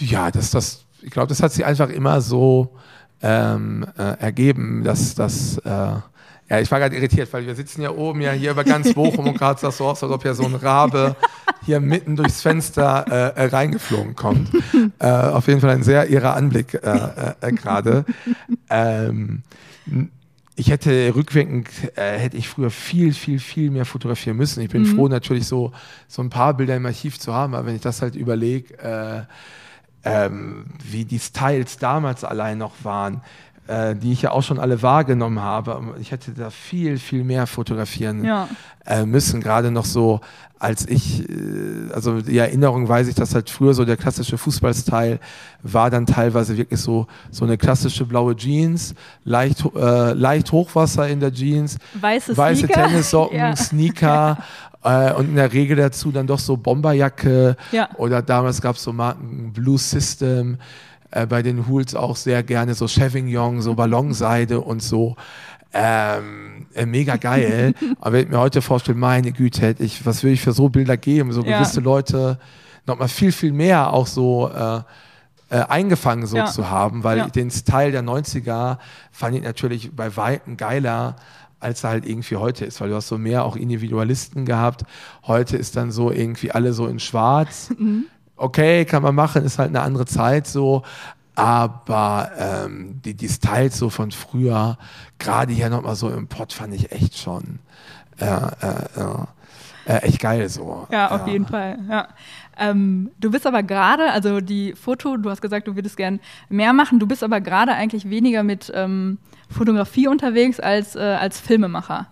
[0.00, 2.74] Ja, das, das, ich glaube, das hat sich einfach immer so
[3.22, 5.92] ähm, äh, ergeben, dass das äh,
[6.52, 9.26] ja, ich war gerade irritiert, weil wir sitzen ja oben ja hier über ganz Bochum
[9.26, 11.16] und gerade das so aus, als ob ja so ein Rabe
[11.64, 14.50] hier mitten durchs Fenster äh, äh reingeflogen kommt.
[14.98, 18.04] äh, auf jeden Fall ein sehr irrer Anblick äh, äh, äh gerade.
[18.68, 19.44] Ähm,
[20.54, 24.62] ich hätte rückwirkend, äh, hätte ich früher viel, viel, viel mehr fotografieren müssen.
[24.62, 24.94] Ich bin mhm.
[24.94, 25.72] froh, natürlich so,
[26.06, 29.22] so ein paar Bilder im Archiv zu haben, aber wenn ich das halt überlege, äh,
[30.04, 33.22] ähm, wie die Styles damals allein noch waren,
[33.66, 35.94] äh, die ich ja auch schon alle wahrgenommen habe.
[36.00, 38.48] Ich hätte da viel, viel mehr fotografieren ja.
[38.86, 39.40] äh, müssen.
[39.40, 40.20] Gerade noch so,
[40.58, 45.20] als ich, äh, also die Erinnerung weiß ich, dass halt früher so der klassische Fußballstyle
[45.62, 48.94] war dann teilweise wirklich so, so eine klassische blaue Jeans,
[49.24, 53.56] leicht, äh, leicht Hochwasser in der Jeans, weiße, weiße Tennissocken, ja.
[53.56, 54.38] Sneaker.
[54.84, 57.88] Äh, und in der Regel dazu dann doch so Bomberjacke ja.
[57.98, 60.58] oder damals gab es so Marken Blue System,
[61.12, 65.16] äh, bei den Hools auch sehr gerne so Chevignon, so Ballonseide und so.
[65.72, 67.74] Ähm, äh, mega geil.
[68.00, 70.68] Aber wenn ich mir heute vorstelle, meine Güte, hätte ich, was würde ich für so
[70.68, 71.32] Bilder geben?
[71.32, 71.58] So ja.
[71.58, 72.38] gewisse Leute
[72.86, 74.80] nochmal viel, viel mehr auch so äh,
[75.48, 76.46] äh, eingefangen so Ja.
[76.46, 77.26] zu haben, weil Ja.
[77.28, 78.78] den Style der 90er
[79.10, 81.16] fand ich natürlich bei Weitem geiler,
[81.60, 84.82] als er halt irgendwie heute ist, weil du hast so mehr auch Individualisten gehabt.
[85.26, 87.70] Heute ist dann so irgendwie alle so in schwarz.
[88.36, 90.82] Okay, kann man machen, ist halt eine andere Zeit so.
[91.34, 94.76] Aber ähm, die, die Styles so von früher,
[95.18, 97.60] gerade hier nochmal so im Pott, fand ich echt schon
[98.20, 99.24] äh, äh,
[99.86, 100.86] äh, echt geil so.
[100.90, 101.78] Ja, auf jeden Fall.
[101.88, 102.08] Ja.
[102.58, 106.72] Ähm, du bist aber gerade, also die Foto, du hast gesagt, du würdest gern mehr
[106.72, 106.98] machen.
[107.00, 109.18] Du bist aber gerade eigentlich weniger mit ähm,
[109.48, 112.06] Fotografie unterwegs als, äh, als Filmemacher.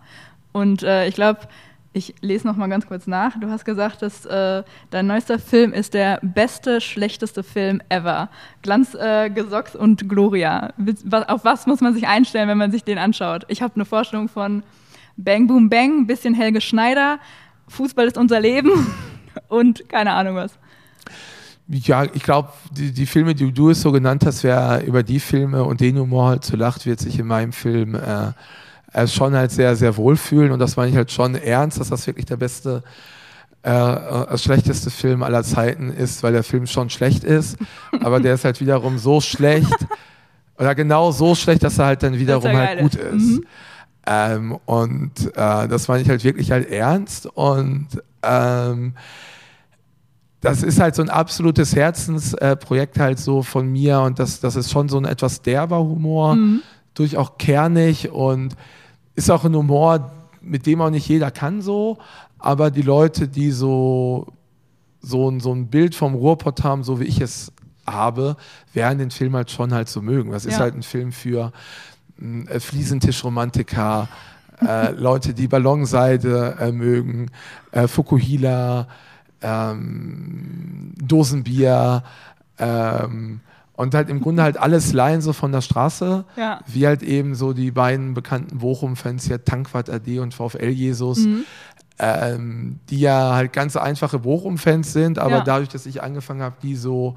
[0.52, 1.40] Und äh, ich glaube,
[1.92, 3.38] ich lese noch mal ganz kurz nach.
[3.40, 8.29] Du hast gesagt, dass äh, dein neuester Film ist der beste, schlechteste Film ever.
[8.62, 10.72] Glanz, äh, Gesocks und Gloria.
[11.26, 13.44] Auf was muss man sich einstellen, wenn man sich den anschaut?
[13.48, 14.62] Ich habe eine Vorstellung von
[15.16, 17.18] Bang Boom Bang, bisschen Helge Schneider,
[17.68, 18.70] Fußball ist unser Leben
[19.48, 20.53] und keine Ahnung was.
[21.66, 25.20] Ja, ich glaube, die, die Filme, die du es so genannt hast, wer über die
[25.20, 28.33] Filme und den Humor halt so lacht, wird sich in meinem Film äh,
[28.92, 30.53] äh, schon halt sehr, sehr wohlfühlen.
[30.53, 32.83] Und das meine ich halt schon ernst, dass das wirklich der beste,
[33.62, 37.57] äh, äh, das schlechteste Film aller Zeiten ist, weil der Film schon schlecht ist.
[38.03, 39.87] Aber der ist halt wiederum so schlecht,
[40.59, 43.38] oder genau so schlecht, dass er halt dann wiederum halt gut ist.
[43.38, 43.44] Mhm.
[44.07, 47.26] Ähm, und äh, das meine ich halt wirklich halt ernst.
[47.26, 47.88] Und
[48.22, 48.94] ähm,
[50.40, 54.70] das ist halt so ein absolutes Herzensprojekt halt so von mir und das, das ist
[54.70, 56.35] schon so ein etwas derber Humor,
[56.94, 58.57] durch auch kernig und
[59.14, 61.98] ist auch ein Humor, mit dem auch nicht jeder kann so,
[62.38, 64.26] aber die Leute, die so,
[65.00, 67.53] so, ein, so ein Bild vom Ruhrpott haben, so wie ich es
[67.87, 68.37] habe,
[68.72, 70.31] werden den Film halt schon halt so mögen.
[70.31, 70.61] Das ist Ja.
[70.61, 71.53] halt ein Film für
[72.18, 74.09] mh, äh, Fliesentischromantiker,
[74.66, 77.31] äh, Leute, die Ballonseide äh, mögen,
[77.72, 78.87] äh, Fukuhila,
[79.42, 82.03] ähm, Dosenbier
[82.59, 83.40] ähm,
[83.81, 86.61] und halt im Grunde halt alles Laien so von der Straße, Ja.
[86.66, 91.27] wie halt eben so die beiden bekannten Bochum-Fans hier, Tankwart AD und VfL Jesus,
[91.99, 95.45] ähm, die ja halt ganz einfache Bochum-Fans sind, aber Ja.
[95.45, 97.14] dadurch, dass ich angefangen habe, die so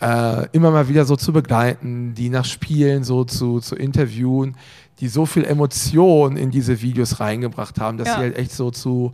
[0.00, 4.56] äh, immer mal wieder so zu begleiten, die nach Spielen so zu, zu interviewen,
[4.98, 8.14] die so viel Emotion in diese Videos reingebracht haben, dass Ja.
[8.16, 9.12] sie halt echt so zu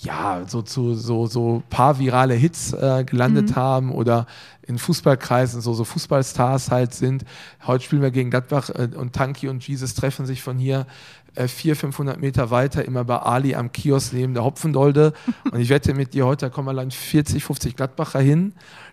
[0.00, 3.56] ja, so zu so, so paar virale Hits äh, gelandet Mhm.
[3.56, 4.26] haben oder
[4.66, 7.24] in Fußballkreisen so, so Fußballstars halt sind.
[7.66, 10.86] Heute spielen wir gegen Gladbach äh, und Tanki und Jesus treffen sich von hier
[11.34, 15.12] äh, 400, 500 Meter weiter immer bei Ali am Kiosk neben der Hopfendolde.
[15.52, 18.52] und ich wette mit dir, heute da kommen allein 40, 50 Gladbacher hin.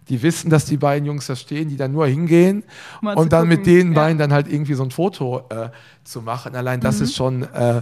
[0.09, 2.63] Die wissen, dass die beiden Jungs da stehen, die dann nur hingehen
[3.01, 3.95] Mal und dann mit gucken, den ja.
[3.95, 5.69] beiden dann halt irgendwie so ein Foto äh,
[6.03, 6.55] zu machen.
[6.55, 7.03] Allein das Mhm.
[7.03, 7.81] ist schon äh,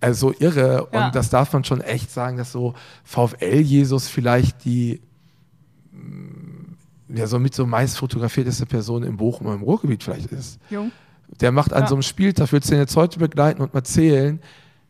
[0.00, 0.88] äh, so irre.
[0.92, 1.06] Ja.
[1.06, 5.00] Und das darf man schon echt sagen, dass so VfL-Jesus vielleicht die
[5.92, 10.58] mh, ja, so mit so meist fotografierteste Person im Bochum oder im Ruhrgebiet vielleicht ist.
[10.70, 10.92] Jung.
[11.40, 11.88] Der macht an Ja.
[11.88, 14.40] so einem Spieltag, würdest du den jetzt heute begleiten und mal zählen,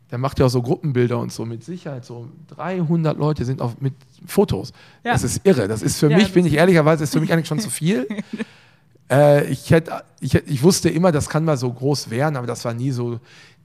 [0.09, 2.03] der macht ja auch so Gruppenbilder und so mit Sicherheit.
[2.03, 3.93] So 300 Leute sind auf, mit
[4.25, 4.73] Fotos.
[5.03, 5.13] Ja.
[5.13, 5.67] Das ist irre.
[5.67, 8.07] Das ist für Ja, mich, bin ich ehrlicherweise, ist für mich eigentlich schon zu viel.
[9.11, 12.63] Äh, ich, hätte, ich, ich wusste immer, das kann mal so groß werden, aber das
[12.65, 13.19] war nie so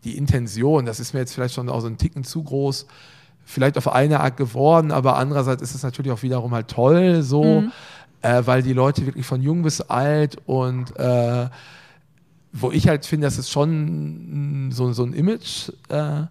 [0.05, 0.85] die Intention.
[0.87, 2.87] Das ist mir jetzt vielleicht schon auch so ein Ticken zu groß,
[3.45, 7.63] vielleicht auf eine Art geworden, aber andererseits ist es natürlich auch wiederum halt toll so,
[7.63, 7.73] Mhm.
[8.23, 11.49] äh, weil die Leute wirklich von jung bis alt und äh,
[12.53, 16.23] wo ich halt finde, das ist schon so, so ein Image äh,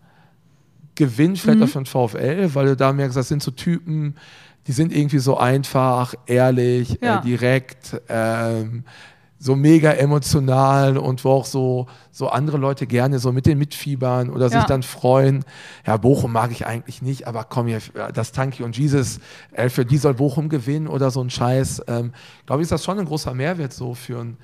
[0.95, 1.65] Gewinn, vielleicht Mhm.
[1.65, 4.15] auch von VfL, weil du da merkst, das sind so Typen,
[4.67, 7.17] die sind irgendwie so einfach, ehrlich, Ja.
[7.17, 8.83] äh, direkt, ähm,
[9.37, 14.29] so mega emotional und wo auch so, so andere Leute gerne so mit den mitfiebern
[14.29, 14.65] oder sich Ja.
[14.65, 15.43] dann freuen.
[15.85, 17.79] Ja, Bochum mag ich eigentlich nicht, aber komm hier,
[18.13, 19.19] das Tanki und Jesus,
[19.51, 21.83] äh, für die soll Bochum gewinnen oder so ein Scheiß.
[21.87, 22.13] Ähm,
[22.47, 24.37] Glaube ich, ist das schon ein großer Mehrwert so für ein,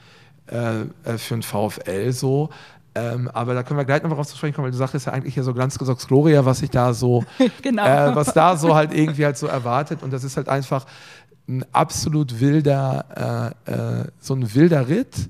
[0.52, 2.50] äh, äh, für ein VfL so.
[2.94, 4.96] Ähm, aber da können wir gleich noch mal drauf zu sprechen kommen, weil du sagst,
[4.96, 7.24] ist ja eigentlich hier so Glanzgesocks Gloria, was ich da so
[7.62, 7.86] Genau.
[7.86, 10.04] äh, was da so halt irgendwie halt so erwartet.
[10.04, 10.86] Und das ist halt einfach
[11.48, 15.30] ein absolut wilder, äh, äh, so ein wilder Ritt.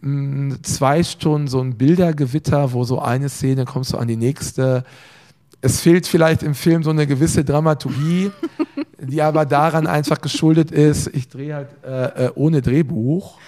[0.00, 4.84] Mm, Zwei Stunden so ein Bildergewitter, wo so eine Szene kommst du an die nächste.
[5.60, 8.30] Es fehlt vielleicht im Film so eine gewisse Dramaturgie,
[9.00, 13.38] die aber daran einfach geschuldet ist, ich drehe halt äh, äh, ohne Drehbuch.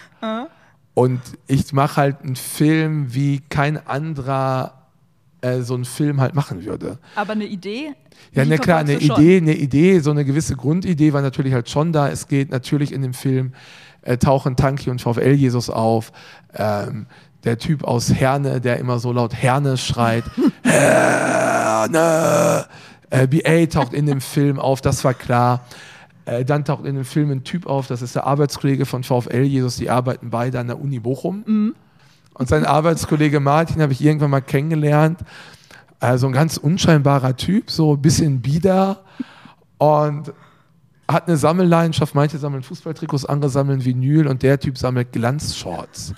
[0.99, 4.73] Und ich mache halt einen Film, wie kein anderer
[5.43, 6.99] äh, so einen Film halt machen würde.
[7.15, 7.93] Aber eine Idee?
[8.33, 8.99] Ja, ne, klar, eine.
[8.99, 12.09] Idee, eine Idee, so eine gewisse Grundidee war natürlich halt schon da.
[12.09, 13.53] Es geht natürlich in dem Film,
[14.03, 16.11] äh, tauchen Tanki und VfL Jesus auf.
[16.53, 17.07] Ähm,
[17.45, 20.25] der Typ aus Herne, der immer so laut Herne schreit.
[20.65, 22.67] Herne!
[23.11, 25.65] Äh, BA taucht in dem Film auf, das war klar.
[26.29, 29.45] Äh, dann taucht in dem Film ein Typ auf, das ist der Arbeitskollege von VfL
[29.45, 31.43] Jesus, die arbeiten beide an der Uni Bochum.
[31.47, 31.75] Mhm.
[32.35, 35.21] Und sein Arbeitskollege Martin habe ich irgendwann mal kennengelernt.
[36.01, 39.05] Also ein ganz unscheinbarer Typ, so ein bisschen bieder
[39.79, 40.35] und
[41.11, 42.15] hat eine Sammelleidenschaft.
[42.15, 46.15] Manche sammeln Fußballtrikots, andere sammeln Vinyl und der Typ sammelt Glanzshorts.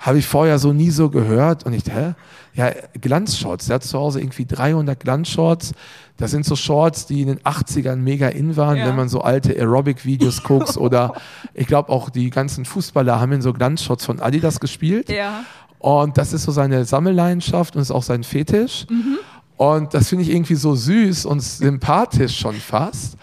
[0.00, 2.14] Habe ich vorher so nie so gehört und ich, hä?
[2.54, 3.66] Ja, Glanzshorts.
[3.66, 5.72] Der hat zu Hause irgendwie 300 Glanzshorts.
[6.16, 8.86] Das sind so Shorts, die in den 80ern mega in waren, ja.
[8.86, 11.12] wenn man so alte Aerobic-Videos guckt oder
[11.52, 15.10] ich glaube auch die ganzen Fußballer haben in so Glanzshorts von Adidas gespielt.
[15.10, 15.44] Ja.
[15.78, 18.86] Und das ist so seine Sammelleidenschaft und ist auch sein Fetisch.
[18.88, 19.18] Mhm.
[19.58, 23.18] Und das finde ich irgendwie so süß und sympathisch schon fast.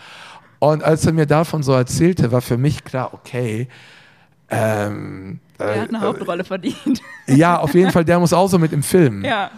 [0.60, 3.68] Und als er mir davon so erzählte, war für mich klar, okay,
[4.50, 7.02] ähm, er hat eine äh, Hauptrolle verdient.
[7.28, 9.26] Ja, auf jeden Fall, der muss auch so mit im Film.
[9.26, 9.52] Ja.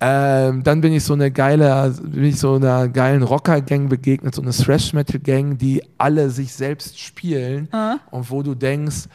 [0.00, 4.42] Ähm, dann bin ich so eine geile, bin ich so einer geilen Rocker-Gang begegnet, so
[4.42, 9.08] eine Thrash-Metal-Gang, die alle sich selbst spielen uh und wo du denkst,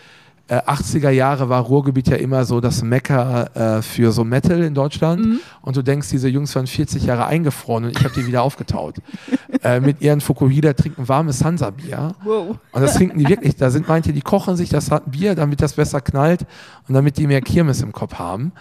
[0.53, 4.73] äh, 80er Jahre war Ruhrgebiet ja immer so das Mecker äh, für so Metal in
[4.73, 5.25] Deutschland.
[5.25, 5.39] Mhm.
[5.61, 8.97] Und du denkst, diese Jungs waren 40 Jahre eingefroren und ich habe die wieder aufgetaut.
[9.63, 12.13] äh, mit ihren Fukuhila trinken warmes Hansa-Bier.
[12.23, 12.57] Wow.
[12.71, 13.55] Und das trinken die wirklich.
[13.55, 16.45] Da sind manche, die kochen sich das Bier, damit das besser knallt
[16.87, 18.51] und damit die mehr Kirmes im Kopf haben.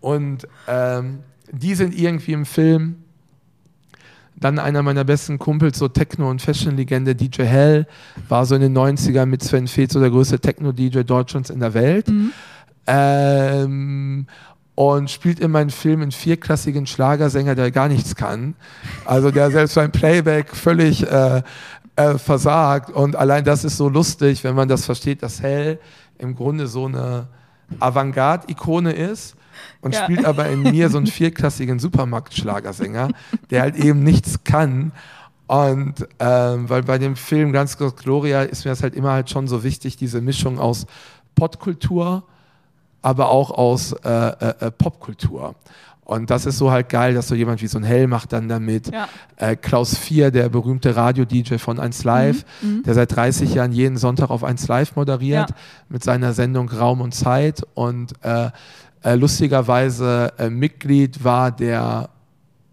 [0.00, 3.01] Und ähm, die sind irgendwie im Film
[4.42, 7.86] dann einer meiner besten Kumpels, so Techno- und Fashion-Legende DJ Hell,
[8.28, 11.74] war so in den 90ern mit Sven Feth so der größte Techno-DJ Deutschlands in der
[11.74, 12.08] Welt.
[12.08, 12.32] Mhm.
[12.86, 14.26] Ähm,
[14.74, 18.54] und spielt in meinen Filmen einen vierklassigen Schlagersänger, der gar nichts kann.
[19.04, 21.42] Also der selbst beim Playback völlig äh,
[21.96, 22.90] äh, versagt.
[22.90, 25.78] Und allein das ist so lustig, wenn man das versteht, dass Hell
[26.18, 27.28] im Grunde so eine
[27.78, 29.36] Avantgarde-Ikone ist
[29.80, 30.04] und ja.
[30.04, 33.08] spielt aber in mir so einen vierklassigen Supermarktschlagersänger,
[33.50, 34.92] der halt eben nichts kann.
[35.46, 39.28] Und ähm, weil bei dem Film Ganz Groß Gloria ist mir das halt immer halt
[39.28, 40.86] schon so wichtig, diese Mischung aus
[41.34, 42.24] Podkultur,
[43.02, 45.54] aber auch aus äh, äh, äh Popkultur.
[46.04, 48.48] Und das ist so halt geil, dass so jemand wie so ein Hell macht dann
[48.48, 48.92] damit.
[48.92, 49.08] Ja.
[49.36, 52.82] Äh, Klaus Vier, der berühmte Radio-DJ von 1 Live, mhm, mhm.
[52.82, 55.56] der seit 30 Jahren jeden Sonntag auf 1 Live moderiert ja.
[55.88, 57.62] mit seiner Sendung Raum und Zeit.
[57.74, 58.50] Und äh,
[59.02, 62.08] äh, lustigerweise äh, Mitglied war der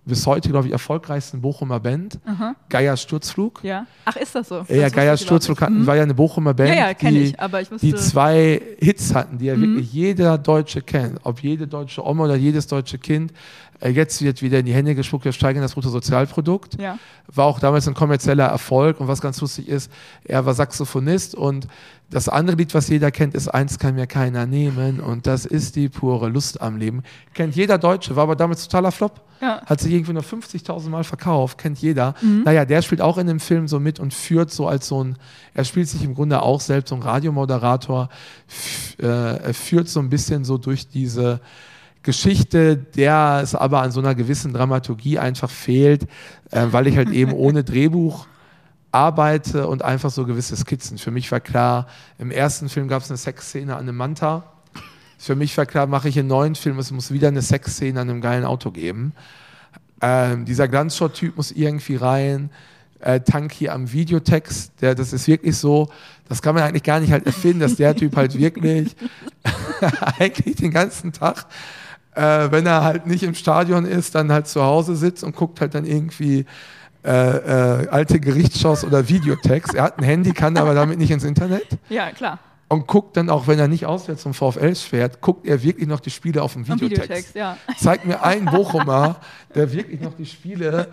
[0.10, 2.56] bis heute, glaube ich, erfolgreichsten Bochumer Band, Aha.
[2.68, 3.64] Geier Sturzflug.
[3.64, 3.86] Ja.
[4.04, 4.66] Ach, ist das so?
[4.68, 5.88] Ja, Geier Sturzflug hatten, mhm.
[5.88, 9.38] war ja eine Bochumer Band, ja, ja, die, ich, aber ich die zwei Hits hatten,
[9.38, 9.62] die ja mhm.
[9.62, 11.20] wirklich jeder Deutsche kennt.
[11.24, 13.32] Ob jede deutsche Oma oder jedes deutsche Kind.
[13.80, 16.80] Äh, jetzt wird wieder in die Hände gespuckt, wir steigern das Bruttosozialprodukt.
[16.82, 16.98] Ja.
[17.28, 19.92] War auch damals ein kommerzieller Erfolg und was ganz lustig ist,
[20.24, 21.68] er war Saxophonist und
[22.10, 25.76] das andere Lied, was jeder kennt, ist Eins kann mir keiner nehmen und das ist
[25.76, 27.04] die pure Lust am Leben.
[27.36, 29.22] Kennt jeder Deutsche, war aber damals totaler Flop.
[29.42, 29.62] Ja.
[29.66, 32.16] Hat sich irgendwie nur 50.000 Mal verkauft, kennt jeder.
[32.22, 32.44] Mhm.
[32.44, 35.18] Naja, der spielt auch in dem Film so mit und führt so als so ein,
[35.54, 38.10] er spielt sich im Grunde auch selbst so ein Radiomoderator,
[39.00, 41.40] äh, er führt so ein bisschen so durch diese
[42.04, 46.04] Geschichte, der es aber an so einer gewissen Dramaturgie einfach fehlt,
[46.52, 48.28] äh, weil ich halt eben ohne Drehbuch
[48.92, 50.98] arbeite und einfach so gewisse Skizzen.
[50.98, 54.44] Für mich war klar, im ersten Film gab es eine Sexszene an einem Manta.
[55.18, 58.10] Für mich war klar, mache ich einen neuen Film, es muss wieder eine Sexszene an
[58.10, 59.14] einem geilen Auto geben.
[60.02, 62.50] Ähm, dieser Glanzshot-Typ muss irgendwie rein.
[63.02, 65.90] Äh, Tanki am Videotext, der, das ist wirklich so,
[66.28, 68.96] das kann man eigentlich gar nicht halt erfinden, dass der Typ halt wirklich
[70.20, 71.46] eigentlich den ganzen Tag,
[72.20, 75.62] äh, wenn er halt nicht im Stadion ist, dann halt zu Hause sitzt und guckt
[75.62, 76.46] halt dann irgendwie
[77.06, 79.74] äh, äh, alte Gerichtsshows oder Videotext.
[79.74, 81.66] Er hat ein Handy, kann aber damit nicht ins Internet.
[81.88, 82.40] Ja, klar.
[82.72, 86.00] Und guckt dann auch, wenn er nicht auswärts zum VfL fährt, guckt er wirklich noch
[86.00, 87.02] die Spiele auf dem Videotext.
[87.02, 87.58] Videotext ja.
[87.80, 89.16] Zeigt mir einen Bochumer,
[89.56, 90.90] der wirklich noch die Spiele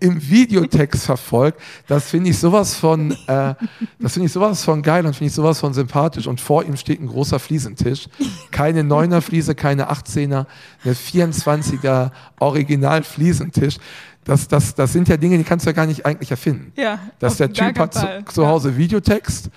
[0.00, 1.60] im Videotext verfolgt.
[1.86, 3.54] Das finde ich sowas von, äh,
[4.00, 6.26] das finde ich sowas von geil und finde ich sowas von sympathisch.
[6.26, 8.08] Und vor ihm steht ein großer Fliesentisch.
[8.50, 10.46] Keine Neuner Fliese, keine 18er,
[10.82, 13.78] eine 24er Original Fliesentisch
[14.24, 16.72] das, das, das sind ja Dinge, die kannst du ja gar nicht eigentlich erfinden.
[16.76, 19.50] Ja, Dass der Typ hat zu, zu, Hause Videotext,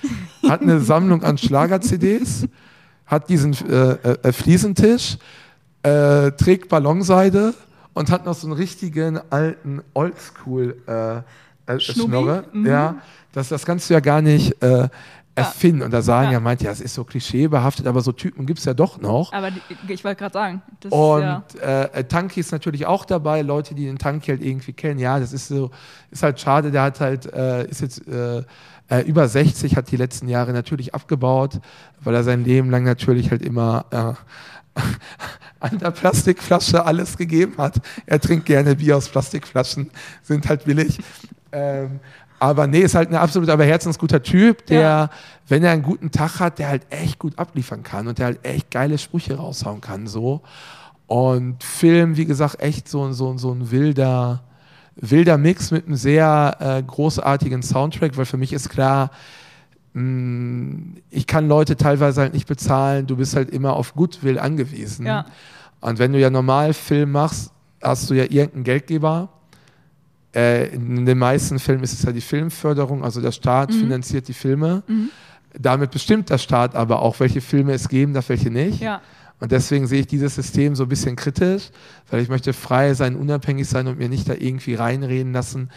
[0.48, 2.48] hat eine Sammlung an Schlager-CDs,
[3.06, 5.18] hat diesen äh, äh, Fliesentisch,
[5.84, 7.54] äh, trägt Ballonseide
[7.94, 12.46] und hat noch so einen richtigen alten Oldschool äh, äh Schnorre.
[12.52, 12.66] Mhm.
[12.66, 12.96] Ja,
[13.34, 14.90] das, das kannst du ja gar nicht äh,
[15.36, 15.84] erfinden.
[15.84, 18.60] Und da sagen ja, ja manche, ja, es ist so klischeebehaftet, aber so Typen gibt
[18.60, 19.34] es ja doch noch.
[19.34, 20.62] Aber die, ich wollte gerade sagen.
[20.90, 25.00] und ja äh, Tanki ist natürlich auch dabei, Leute, die den Tanki halt irgendwie kennen.
[25.00, 25.72] Ja, das ist so,
[26.12, 28.44] ist halt schade, der hat halt, äh, ist jetzt äh,
[28.90, 31.60] äh über 60, hat die letzten Jahre natürlich abgebaut,
[32.02, 34.80] weil er sein Leben lang natürlich halt immer äh,
[35.60, 37.82] an der Plastikflasche alles gegeben hat.
[38.06, 39.90] Er trinkt gerne Bier aus Plastikflaschen,
[40.22, 41.00] sind halt billig.
[41.52, 42.00] Ähm,
[42.40, 45.10] Aber nee, ist halt ein absolut aber herzensguter Typ, der, ja.
[45.48, 48.46] wenn er einen guten Tag hat, der halt echt gut abliefern kann und der halt
[48.46, 50.42] echt geile Sprüche raushauen kann, so.
[51.08, 54.44] Und Film, wie gesagt, echt so, so, so ein wilder,
[54.96, 59.12] wilder Mix mit einem sehr äh, großartigen Soundtrack, weil für mich ist klar,
[59.94, 64.40] mh, mm, ich kann Leute teilweise halt nicht bezahlen, du bist halt immer auf Goodwill
[64.40, 65.06] angewiesen.
[65.06, 65.26] Ja.
[65.80, 69.30] Und wenn du ja normal Film machst, hast du ja irgendeinen Geldgeber.
[70.36, 73.80] Äh, in den meisten Filmen ist es ja die Filmförderung, also der Staat mhm.
[73.80, 74.84] finanziert die Filme.
[74.88, 75.10] Mhm.
[75.58, 78.82] Damit bestimmt der Staat aber auch, welche Filme es geben darf, welche nicht.
[78.82, 79.02] Ja.
[79.40, 81.70] Und deswegen sehe ich dieses System so ein bisschen kritisch,
[82.10, 85.70] weil ich möchte frei sein, unabhängig sein und mir nicht da irgendwie reinreden lassen,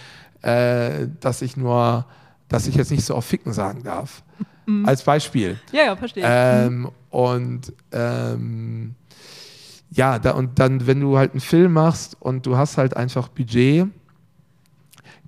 [0.43, 2.07] äh, dass ich nur,
[2.49, 4.23] dass ich jetzt nicht so auf Ficken sagen darf.
[4.67, 4.87] Mhm.
[4.87, 5.59] Als Beispiel.
[5.73, 6.25] Ja, ja, verstehe.
[6.27, 6.89] Ähm, mhm.
[7.11, 8.95] Und ähm,
[9.91, 13.29] ja, da, und dann, wenn du halt einen Film machst und du hast halt einfach
[13.29, 13.87] Budget,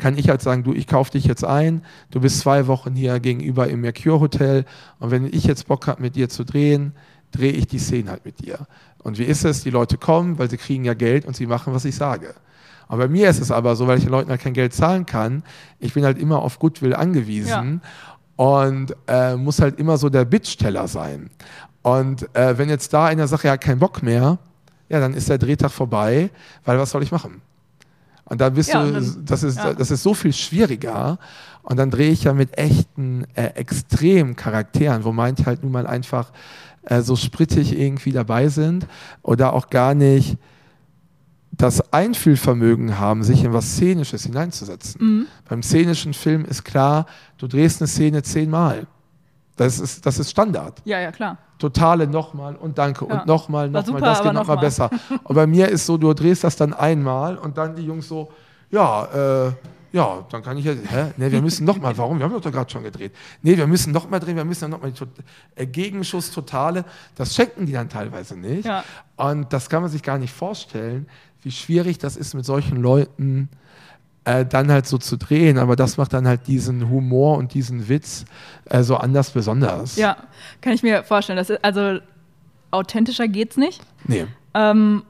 [0.00, 3.20] kann ich halt sagen, du, ich kaufe dich jetzt ein, du bist zwei Wochen hier
[3.20, 4.64] gegenüber im Mercure Hotel
[4.98, 6.94] und wenn ich jetzt Bock habe, mit dir zu drehen,
[7.30, 8.66] drehe ich die Szene halt mit dir.
[9.02, 9.62] Und wie ist es?
[9.62, 12.34] Die Leute kommen, weil sie kriegen ja Geld und sie machen, was ich sage.
[12.88, 15.06] Und bei mir ist es aber so, weil ich den Leuten halt kein Geld zahlen
[15.06, 15.44] kann,
[15.78, 18.44] ich bin halt immer auf Goodwill angewiesen ja.
[18.44, 21.30] und äh, muss halt immer so der Bittsteller sein.
[21.82, 24.38] Und äh, wenn jetzt da einer sagt, er hat keinen Bock mehr,
[24.88, 26.30] ja, dann ist der Drehtag vorbei,
[26.64, 27.42] weil was soll ich machen?
[28.30, 29.74] Und dann bist ja, du, dann, das, ist, ja.
[29.74, 31.18] das ist so viel schwieriger.
[31.62, 35.86] Und dann drehe ich ja mit echten, äh, extremen Charakteren, wo manche halt nun mal
[35.86, 36.32] einfach
[36.82, 38.86] äh, so sprittig irgendwie dabei sind
[39.22, 40.38] oder auch gar nicht
[41.50, 45.00] das Einfühlvermögen haben, sich in was Szenisches hineinzusetzen.
[45.00, 45.26] Mhm.
[45.48, 48.86] Beim szenischen Film ist klar, du drehst eine Szene zehnmal.
[49.60, 50.80] Das ist, das ist Standard.
[50.86, 51.36] Ja, ja, klar.
[51.58, 53.20] Totale nochmal und danke ja.
[53.20, 54.88] und nochmal, nochmal, das geht nochmal besser.
[55.24, 58.32] Und bei mir ist so, du drehst das dann einmal und dann die Jungs so,
[58.70, 59.52] ja, äh,
[59.92, 61.12] ja, dann kann ich ja, hä?
[61.18, 62.18] Nee, wir müssen nochmal, warum?
[62.18, 63.12] Wir haben doch gerade schon gedreht.
[63.42, 64.94] Nee, wir müssen nochmal drehen, wir müssen nochmal
[65.56, 66.86] äh, Gegenschuss, totale.
[67.16, 68.64] Das schenken die dann teilweise nicht.
[68.64, 68.82] Ja.
[69.16, 71.06] Und das kann man sich gar nicht vorstellen,
[71.42, 73.50] wie schwierig das ist, mit solchen Leuten
[74.24, 75.58] äh, dann halt so zu drehen.
[75.58, 78.24] Aber das macht dann halt diesen Humor und diesen Witz
[78.66, 79.96] äh, so anders besonders.
[79.96, 80.16] Ja,
[80.60, 81.36] kann ich mir vorstellen.
[81.36, 82.00] Das ist, also
[82.70, 83.82] authentischer geht's nicht.
[84.04, 84.26] Nee.
[84.54, 85.02] Ähm,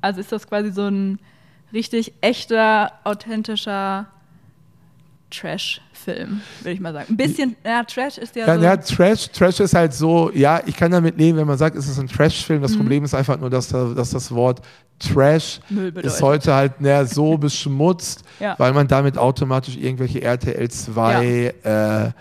[0.00, 1.18] also ist das quasi so ein
[1.72, 4.06] richtig echter, authentischer
[5.30, 7.06] Trash-Film, würde ich mal sagen.
[7.10, 8.62] Ein bisschen, ja, Trash ist ja, ja so.
[8.62, 11.88] Ja, Trash, Trash ist halt so, ja, ich kann damit leben, wenn man sagt, es
[11.88, 12.62] ist ein Trash-Film.
[12.62, 12.78] Das mhm.
[12.78, 14.62] Problem ist einfach nur, dass, dass das Wort
[14.98, 15.60] Trash
[16.02, 18.54] ist heute halt na, so beschmutzt, ja.
[18.58, 22.06] weil man damit automatisch irgendwelche RTL 2 ja.
[22.06, 22.12] äh,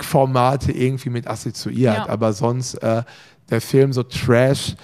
[0.00, 2.08] Formate irgendwie mit assoziiert.
[2.08, 3.02] Aber sonst äh,
[3.50, 4.74] der Film so Trash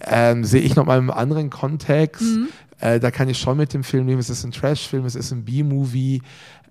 [0.00, 2.22] ähm, sehe ich nochmal im anderen Kontext.
[2.22, 2.48] Mhm.
[2.80, 4.18] Äh, da kann ich schon mit dem Film leben.
[4.18, 6.20] Es ist ein Trash-Film, es ist ein B-Movie.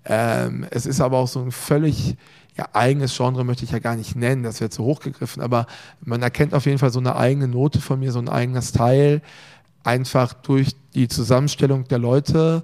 [0.04, 2.16] Ähm, es ist aber auch so ein völlig
[2.56, 5.66] ja, eigenes Genre möchte ich ja gar nicht nennen, das wäre zu hochgegriffen, aber
[6.04, 9.22] man erkennt auf jeden Fall so eine eigene Note von mir, so ein eigener Style,
[9.84, 12.62] einfach durch die Zusammenstellung der Leute,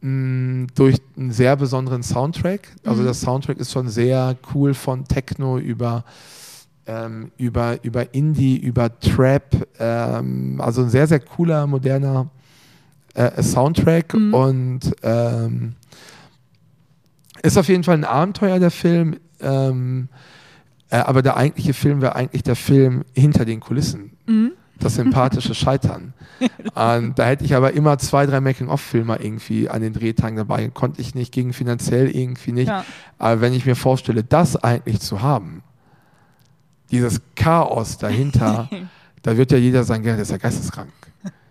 [0.00, 2.68] mh, mm, durch einen sehr besonderen Soundtrack.
[2.84, 3.06] Also mhm.
[3.06, 6.04] der Soundtrack ist schon sehr cool von Techno über
[6.88, 12.30] ähm, über, über Indie, über Trap, ähm, also ein sehr, sehr cooler, moderner
[13.14, 14.34] äh, Soundtrack mhm.
[14.34, 15.74] und ähm,
[17.42, 19.16] ist auf jeden Fall ein Abenteuer, der Film.
[19.40, 20.08] Ähm,
[20.90, 24.12] äh, aber der eigentliche Film wäre eigentlich der Film hinter den Kulissen.
[24.26, 24.52] Mhm.
[24.80, 26.14] Das sympathische Scheitern.
[26.74, 30.68] Und da hätte ich aber immer zwei, drei Making-of-Filmer irgendwie an den Drehtagen dabei.
[30.68, 32.68] Konnte ich nicht, ging finanziell irgendwie nicht.
[32.68, 32.84] Ja.
[33.18, 35.62] Aber wenn ich mir vorstelle, das eigentlich zu haben,
[36.92, 38.70] dieses Chaos dahinter,
[39.22, 40.92] da wird ja jeder sagen, der ist ja geisteskrank.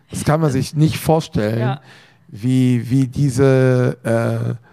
[0.10, 1.82] Das kann man sich nicht vorstellen, ja.
[2.30, 3.98] wie, wie diese
[4.58, 4.67] äh,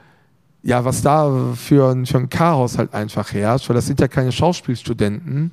[0.64, 4.08] ja, was da für ein, für ein Chaos halt einfach herrscht, weil das sind ja
[4.08, 5.52] keine Schauspielstudenten,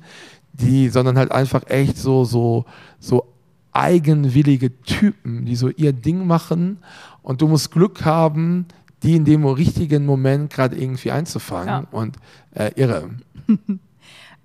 [0.54, 2.64] die, sondern halt einfach echt so, so,
[2.98, 3.26] so
[3.72, 6.78] eigenwillige Typen, die so ihr Ding machen
[7.22, 8.66] und du musst Glück haben,
[9.02, 11.86] die in dem richtigen Moment gerade irgendwie einzufangen ja.
[11.90, 12.16] und
[12.54, 13.10] äh, irre.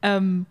[0.01, 0.45] ähm,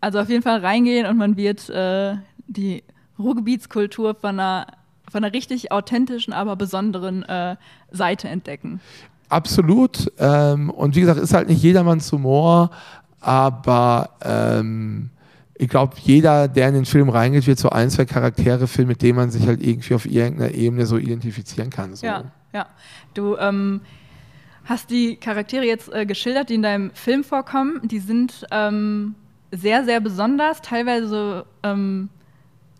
[0.00, 2.14] also auf jeden Fall reingehen und man wird äh,
[2.46, 2.84] die
[3.18, 4.68] Ruhrgebietskultur von einer,
[5.10, 7.56] von einer richtig authentischen, aber besonderen äh,
[7.90, 8.80] Seite entdecken.
[9.32, 10.12] Absolut.
[10.18, 12.70] Ähm, und wie gesagt, ist halt nicht jedermanns Humor,
[13.20, 15.08] aber ähm,
[15.54, 19.00] ich glaube, jeder, der in den Film reingeht, wird so ein, zwei Charaktere finden, mit
[19.00, 21.96] denen man sich halt irgendwie auf irgendeiner Ebene so identifizieren kann.
[21.96, 22.04] So.
[22.04, 22.66] Ja, ja.
[23.14, 23.80] Du ähm,
[24.66, 27.80] hast die Charaktere jetzt äh, geschildert, die in deinem Film vorkommen.
[27.84, 29.14] Die sind ähm,
[29.50, 32.10] sehr, sehr besonders, teilweise ähm,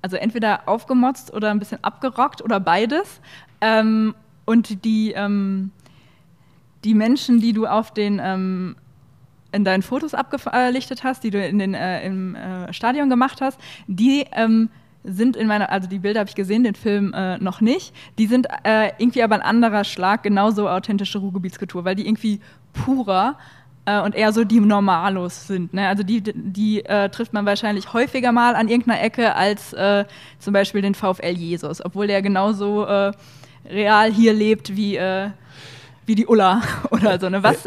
[0.03, 3.22] also entweder aufgemotzt oder ein bisschen abgerockt oder beides.
[3.62, 4.14] Ähm,
[4.45, 5.70] und die ähm,
[6.85, 8.76] die Menschen, die du auf den ähm,
[9.53, 13.61] in deinen Fotos abgelichtet hast, die du in den, äh, im äh, Stadion gemacht hast,
[13.87, 14.70] die ähm,
[15.05, 17.95] sind in meiner, also die Bilder habe ich gesehen, den Film äh, noch nicht.
[18.18, 22.41] Die sind äh, irgendwie aber ein anderer Schlag, genauso authentische Ruhrgebietskultur, weil die irgendwie
[22.72, 23.37] purer
[23.85, 25.74] äh, und eher so die Normalos sind.
[25.74, 25.89] Ne?
[25.89, 30.05] Also die, die äh, trifft man wahrscheinlich häufiger mal an irgendeiner Ecke als äh,
[30.39, 33.12] zum Beispiel den VfL Jesus, obwohl der genauso äh,
[33.68, 34.99] real hier lebt wie,
[36.07, 37.28] wie die Ulla oder so.
[37.28, 37.42] Ne?
[37.42, 37.66] Was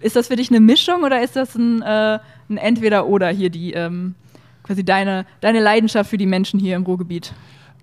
[0.00, 4.14] ist das für dich eine Mischung oder ist das ein, ein Entweder-Oder hier die ähm,
[4.62, 7.32] quasi deine, deine Leidenschaft für die Menschen hier im Ruhrgebiet?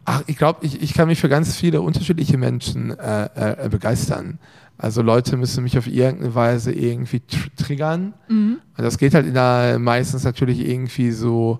[0.05, 4.39] Ach, ich glaube, ich, ich kann mich für ganz viele unterschiedliche Menschen äh, äh, begeistern.
[4.77, 8.13] Also Leute müssen mich auf irgendeine Weise irgendwie tr triggern.
[8.27, 8.59] Mhm.
[8.77, 11.59] Und das geht halt in der, meistens natürlich irgendwie so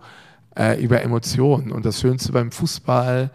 [0.58, 1.72] äh, über Emotionen.
[1.72, 3.30] Und das Schönste beim Fußball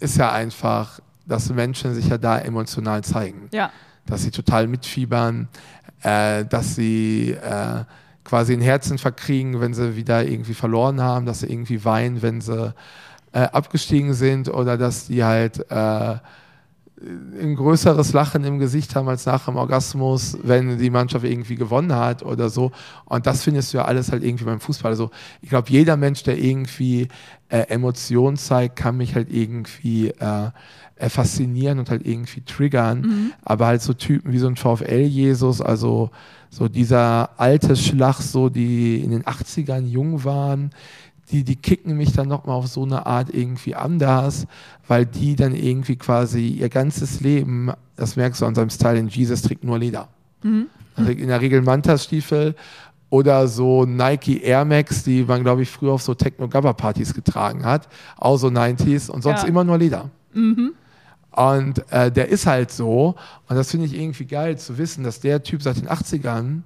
[0.00, 3.48] ist ja einfach, dass Menschen sich ja da emotional zeigen.
[3.52, 3.70] Ja.
[4.08, 5.48] Dass sie total mitfiebern,
[6.02, 7.84] äh, dass sie äh,
[8.24, 12.40] quasi ein Herzen verkriegen, wenn sie wieder irgendwie verloren haben, dass sie irgendwie weinen, wenn
[12.40, 12.74] sie
[13.32, 16.16] äh, abgestiegen sind oder dass die halt äh,
[17.00, 21.94] ein größeres Lachen im Gesicht haben als nach dem Orgasmus, wenn die Mannschaft irgendwie gewonnen
[21.94, 22.72] hat oder so.
[23.04, 24.90] Und das findest du ja alles halt irgendwie beim Fußball.
[24.90, 27.08] Also ich glaube, jeder Mensch, der irgendwie
[27.48, 30.50] äh, Emotionen zeigt, kann mich halt irgendwie äh,
[30.98, 33.00] äh, faszinieren und halt irgendwie triggern.
[33.00, 33.32] Mhm.
[33.42, 36.10] Aber halt so Typen wie so ein VfL-Jesus, also
[36.50, 40.70] so dieser alte Schlag, so die in den 80ern jung waren,
[41.30, 44.46] die, die kicken mich dann nochmal auf so eine Art irgendwie anders,
[44.86, 49.08] weil die dann irgendwie quasi ihr ganzes Leben, das merkst du an seinem Style in
[49.08, 50.08] Jesus, trägt nur Leder.
[50.42, 50.66] Mhm.
[50.96, 52.54] Also in der Regel Manta-Stiefel
[53.10, 57.88] oder so Nike Air Max, die man, glaube ich, früher auf so Techno-Gabba-Partys getragen hat,
[58.16, 59.48] auch so 90s und sonst ja.
[59.48, 60.10] immer nur Leder.
[60.32, 60.72] Mhm.
[61.38, 63.14] Und äh, der ist halt so.
[63.48, 66.62] Und das finde ich irgendwie geil zu wissen, dass der Typ seit den 80ern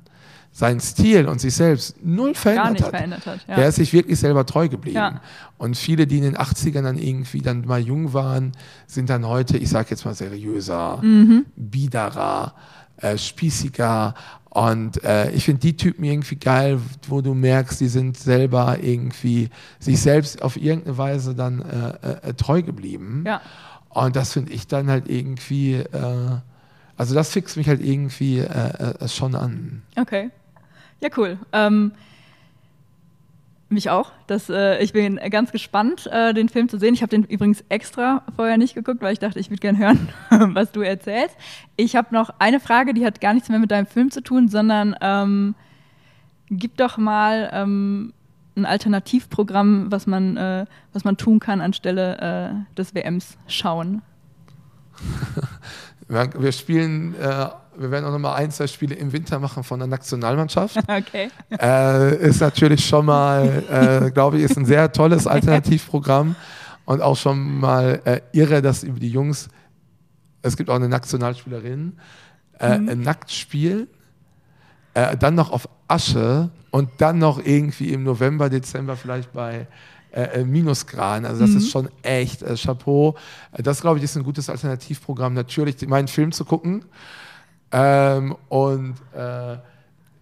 [0.51, 2.91] seinen Stil und sich selbst null verändert Gar nicht hat.
[2.91, 3.57] Verändert hat ja.
[3.57, 4.97] Der ist sich wirklich selber treu geblieben.
[4.97, 5.21] Ja.
[5.59, 8.53] Und viele, die in den 80ern dann irgendwie dann mal jung waren,
[8.87, 11.45] sind dann heute, ich sage jetzt mal seriöser, mhm.
[11.55, 12.55] biederer,
[12.97, 14.15] äh, spießiger.
[14.49, 19.51] Und äh, ich finde die Typen irgendwie geil, wo du merkst, die sind selber irgendwie
[19.79, 23.25] sich selbst auf irgendeine Weise dann äh, äh treu geblieben.
[23.27, 23.43] Ja.
[23.95, 26.39] Und das finde ich dann halt irgendwie, äh,
[26.97, 29.83] also das fixt mich halt irgendwie äh, äh, schon an.
[29.97, 30.31] Okay.
[31.01, 31.39] Ja, cool.
[31.53, 31.93] Ähm,
[33.69, 34.13] mich auch.
[34.27, 36.95] Das, äh, ich bin ganz gespannt, äh, den Film zu sehen.
[36.95, 40.09] Ich habe den übrigens extra vorher nicht geguckt, weil ich dachte, ich würde gerne hören,
[40.55, 41.37] was du erzählst.
[41.77, 44.49] Ich habe noch eine Frage, die hat gar nichts mehr mit deinem Film zu tun,
[44.49, 45.55] sondern ähm,
[46.51, 48.13] gib doch mal ähm,
[48.57, 54.03] ein Alternativprogramm, was man, äh, was man tun kann anstelle äh, des WMs schauen?
[56.09, 59.89] wir spielen, äh, wir werden auch nochmal ein, zwei Spiele im Winter machen von der
[59.89, 60.77] Nationalmannschaft.
[60.89, 61.31] Okay.
[61.51, 66.37] Äh, ist natürlich schon mal, äh, glaube ich, ist ein sehr tolles Alternativprogramm
[66.85, 69.49] und auch schon mal äh, irre, dass über die Jungs,
[70.43, 71.99] es gibt auch eine Nationalspielerin,
[72.61, 73.03] mhm.
[73.03, 73.89] nackt spielen
[74.95, 79.67] äh, dann noch auf Asche und dann noch irgendwie im November, Dezember vielleicht bei
[80.13, 81.25] äh, äh Minusgraden.
[81.25, 81.57] Also das mhm.
[81.59, 83.17] ist schon echt äh, Chapeau.
[83.53, 86.85] Äh, das, glaube ich, ist ein gutes Alternativprogramm, natürlich meinen Film zu gucken.
[87.71, 89.57] Ähm, und äh,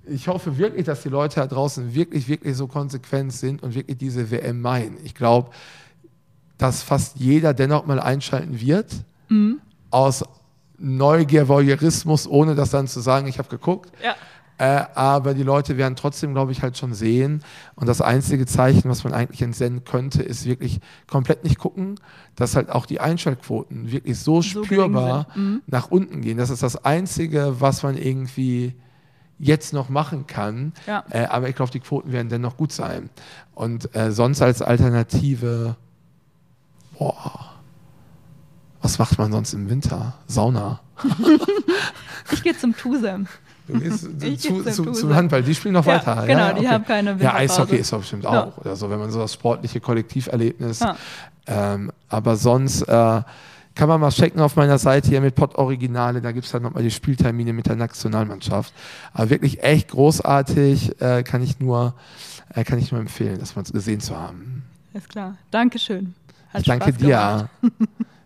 [0.06, 3.98] ich hoffe wirklich, dass die Leute da draußen wirklich, wirklich so konsequent sind und wirklich
[3.98, 4.98] diese WM meinen.
[5.04, 5.50] Ich glaube,
[6.58, 8.92] dass fast jeder dennoch mal einschalten wird,
[9.28, 9.60] mhm.
[9.90, 10.24] aus
[10.78, 13.92] Neugier, Voyeurismus, ohne das dann zu sagen, ich habe geguckt.
[14.02, 14.14] Ja.
[14.60, 17.42] Äh, aber die Leute werden trotzdem, glaube ich, halt schon sehen.
[17.76, 21.98] Und das einzige Zeichen, was man eigentlich entsenden könnte, ist wirklich komplett nicht gucken,
[22.36, 25.62] dass halt auch die Einschaltquoten wirklich so, so spürbar mhm.
[25.66, 26.36] nach unten gehen.
[26.36, 28.74] Das ist das Einzige, was man irgendwie
[29.38, 30.74] jetzt noch machen kann.
[30.86, 31.04] Ja.
[31.08, 33.08] Äh, aber ich glaube, die Quoten werden dennoch gut sein.
[33.54, 35.76] Und äh, sonst als Alternative,
[36.98, 37.54] boah,
[38.82, 40.18] was macht man sonst im Winter?
[40.26, 40.80] Sauna.
[42.30, 43.26] ich gehe zum Tusem.
[43.72, 46.26] Du gehst zu, zu, zu, zum Handball, die spielen noch ja, weiter.
[46.26, 46.60] Genau, ja, okay.
[46.60, 48.56] die haben keine Ja, Eishockey ist doch bestimmt auch.
[48.58, 50.80] Oder so, wenn man so das sportliche Kollektiverlebnis.
[51.46, 53.22] Ähm, aber sonst äh,
[53.74, 56.62] kann man mal checken auf meiner Seite hier mit Pod Originale, da gibt es dann
[56.62, 58.72] nochmal die Spieltermine mit der Nationalmannschaft.
[59.12, 61.94] Aber wirklich echt großartig, äh, kann, ich nur,
[62.54, 64.64] äh, kann ich nur empfehlen, das mal gesehen zu haben.
[64.92, 65.36] Ist klar.
[65.50, 66.14] Dankeschön.
[66.52, 67.48] Hat ich danke dir.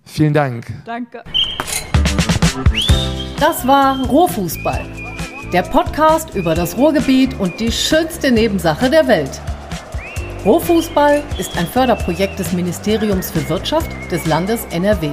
[0.05, 0.67] Vielen Dank.
[0.85, 1.23] Danke.
[3.39, 5.14] Das war Rohfußball
[5.53, 9.41] der Podcast über das Ruhrgebiet und die schönste Nebensache der Welt.
[10.45, 15.11] Rohfußball ist ein Förderprojekt des Ministeriums für Wirtschaft des Landes NRW.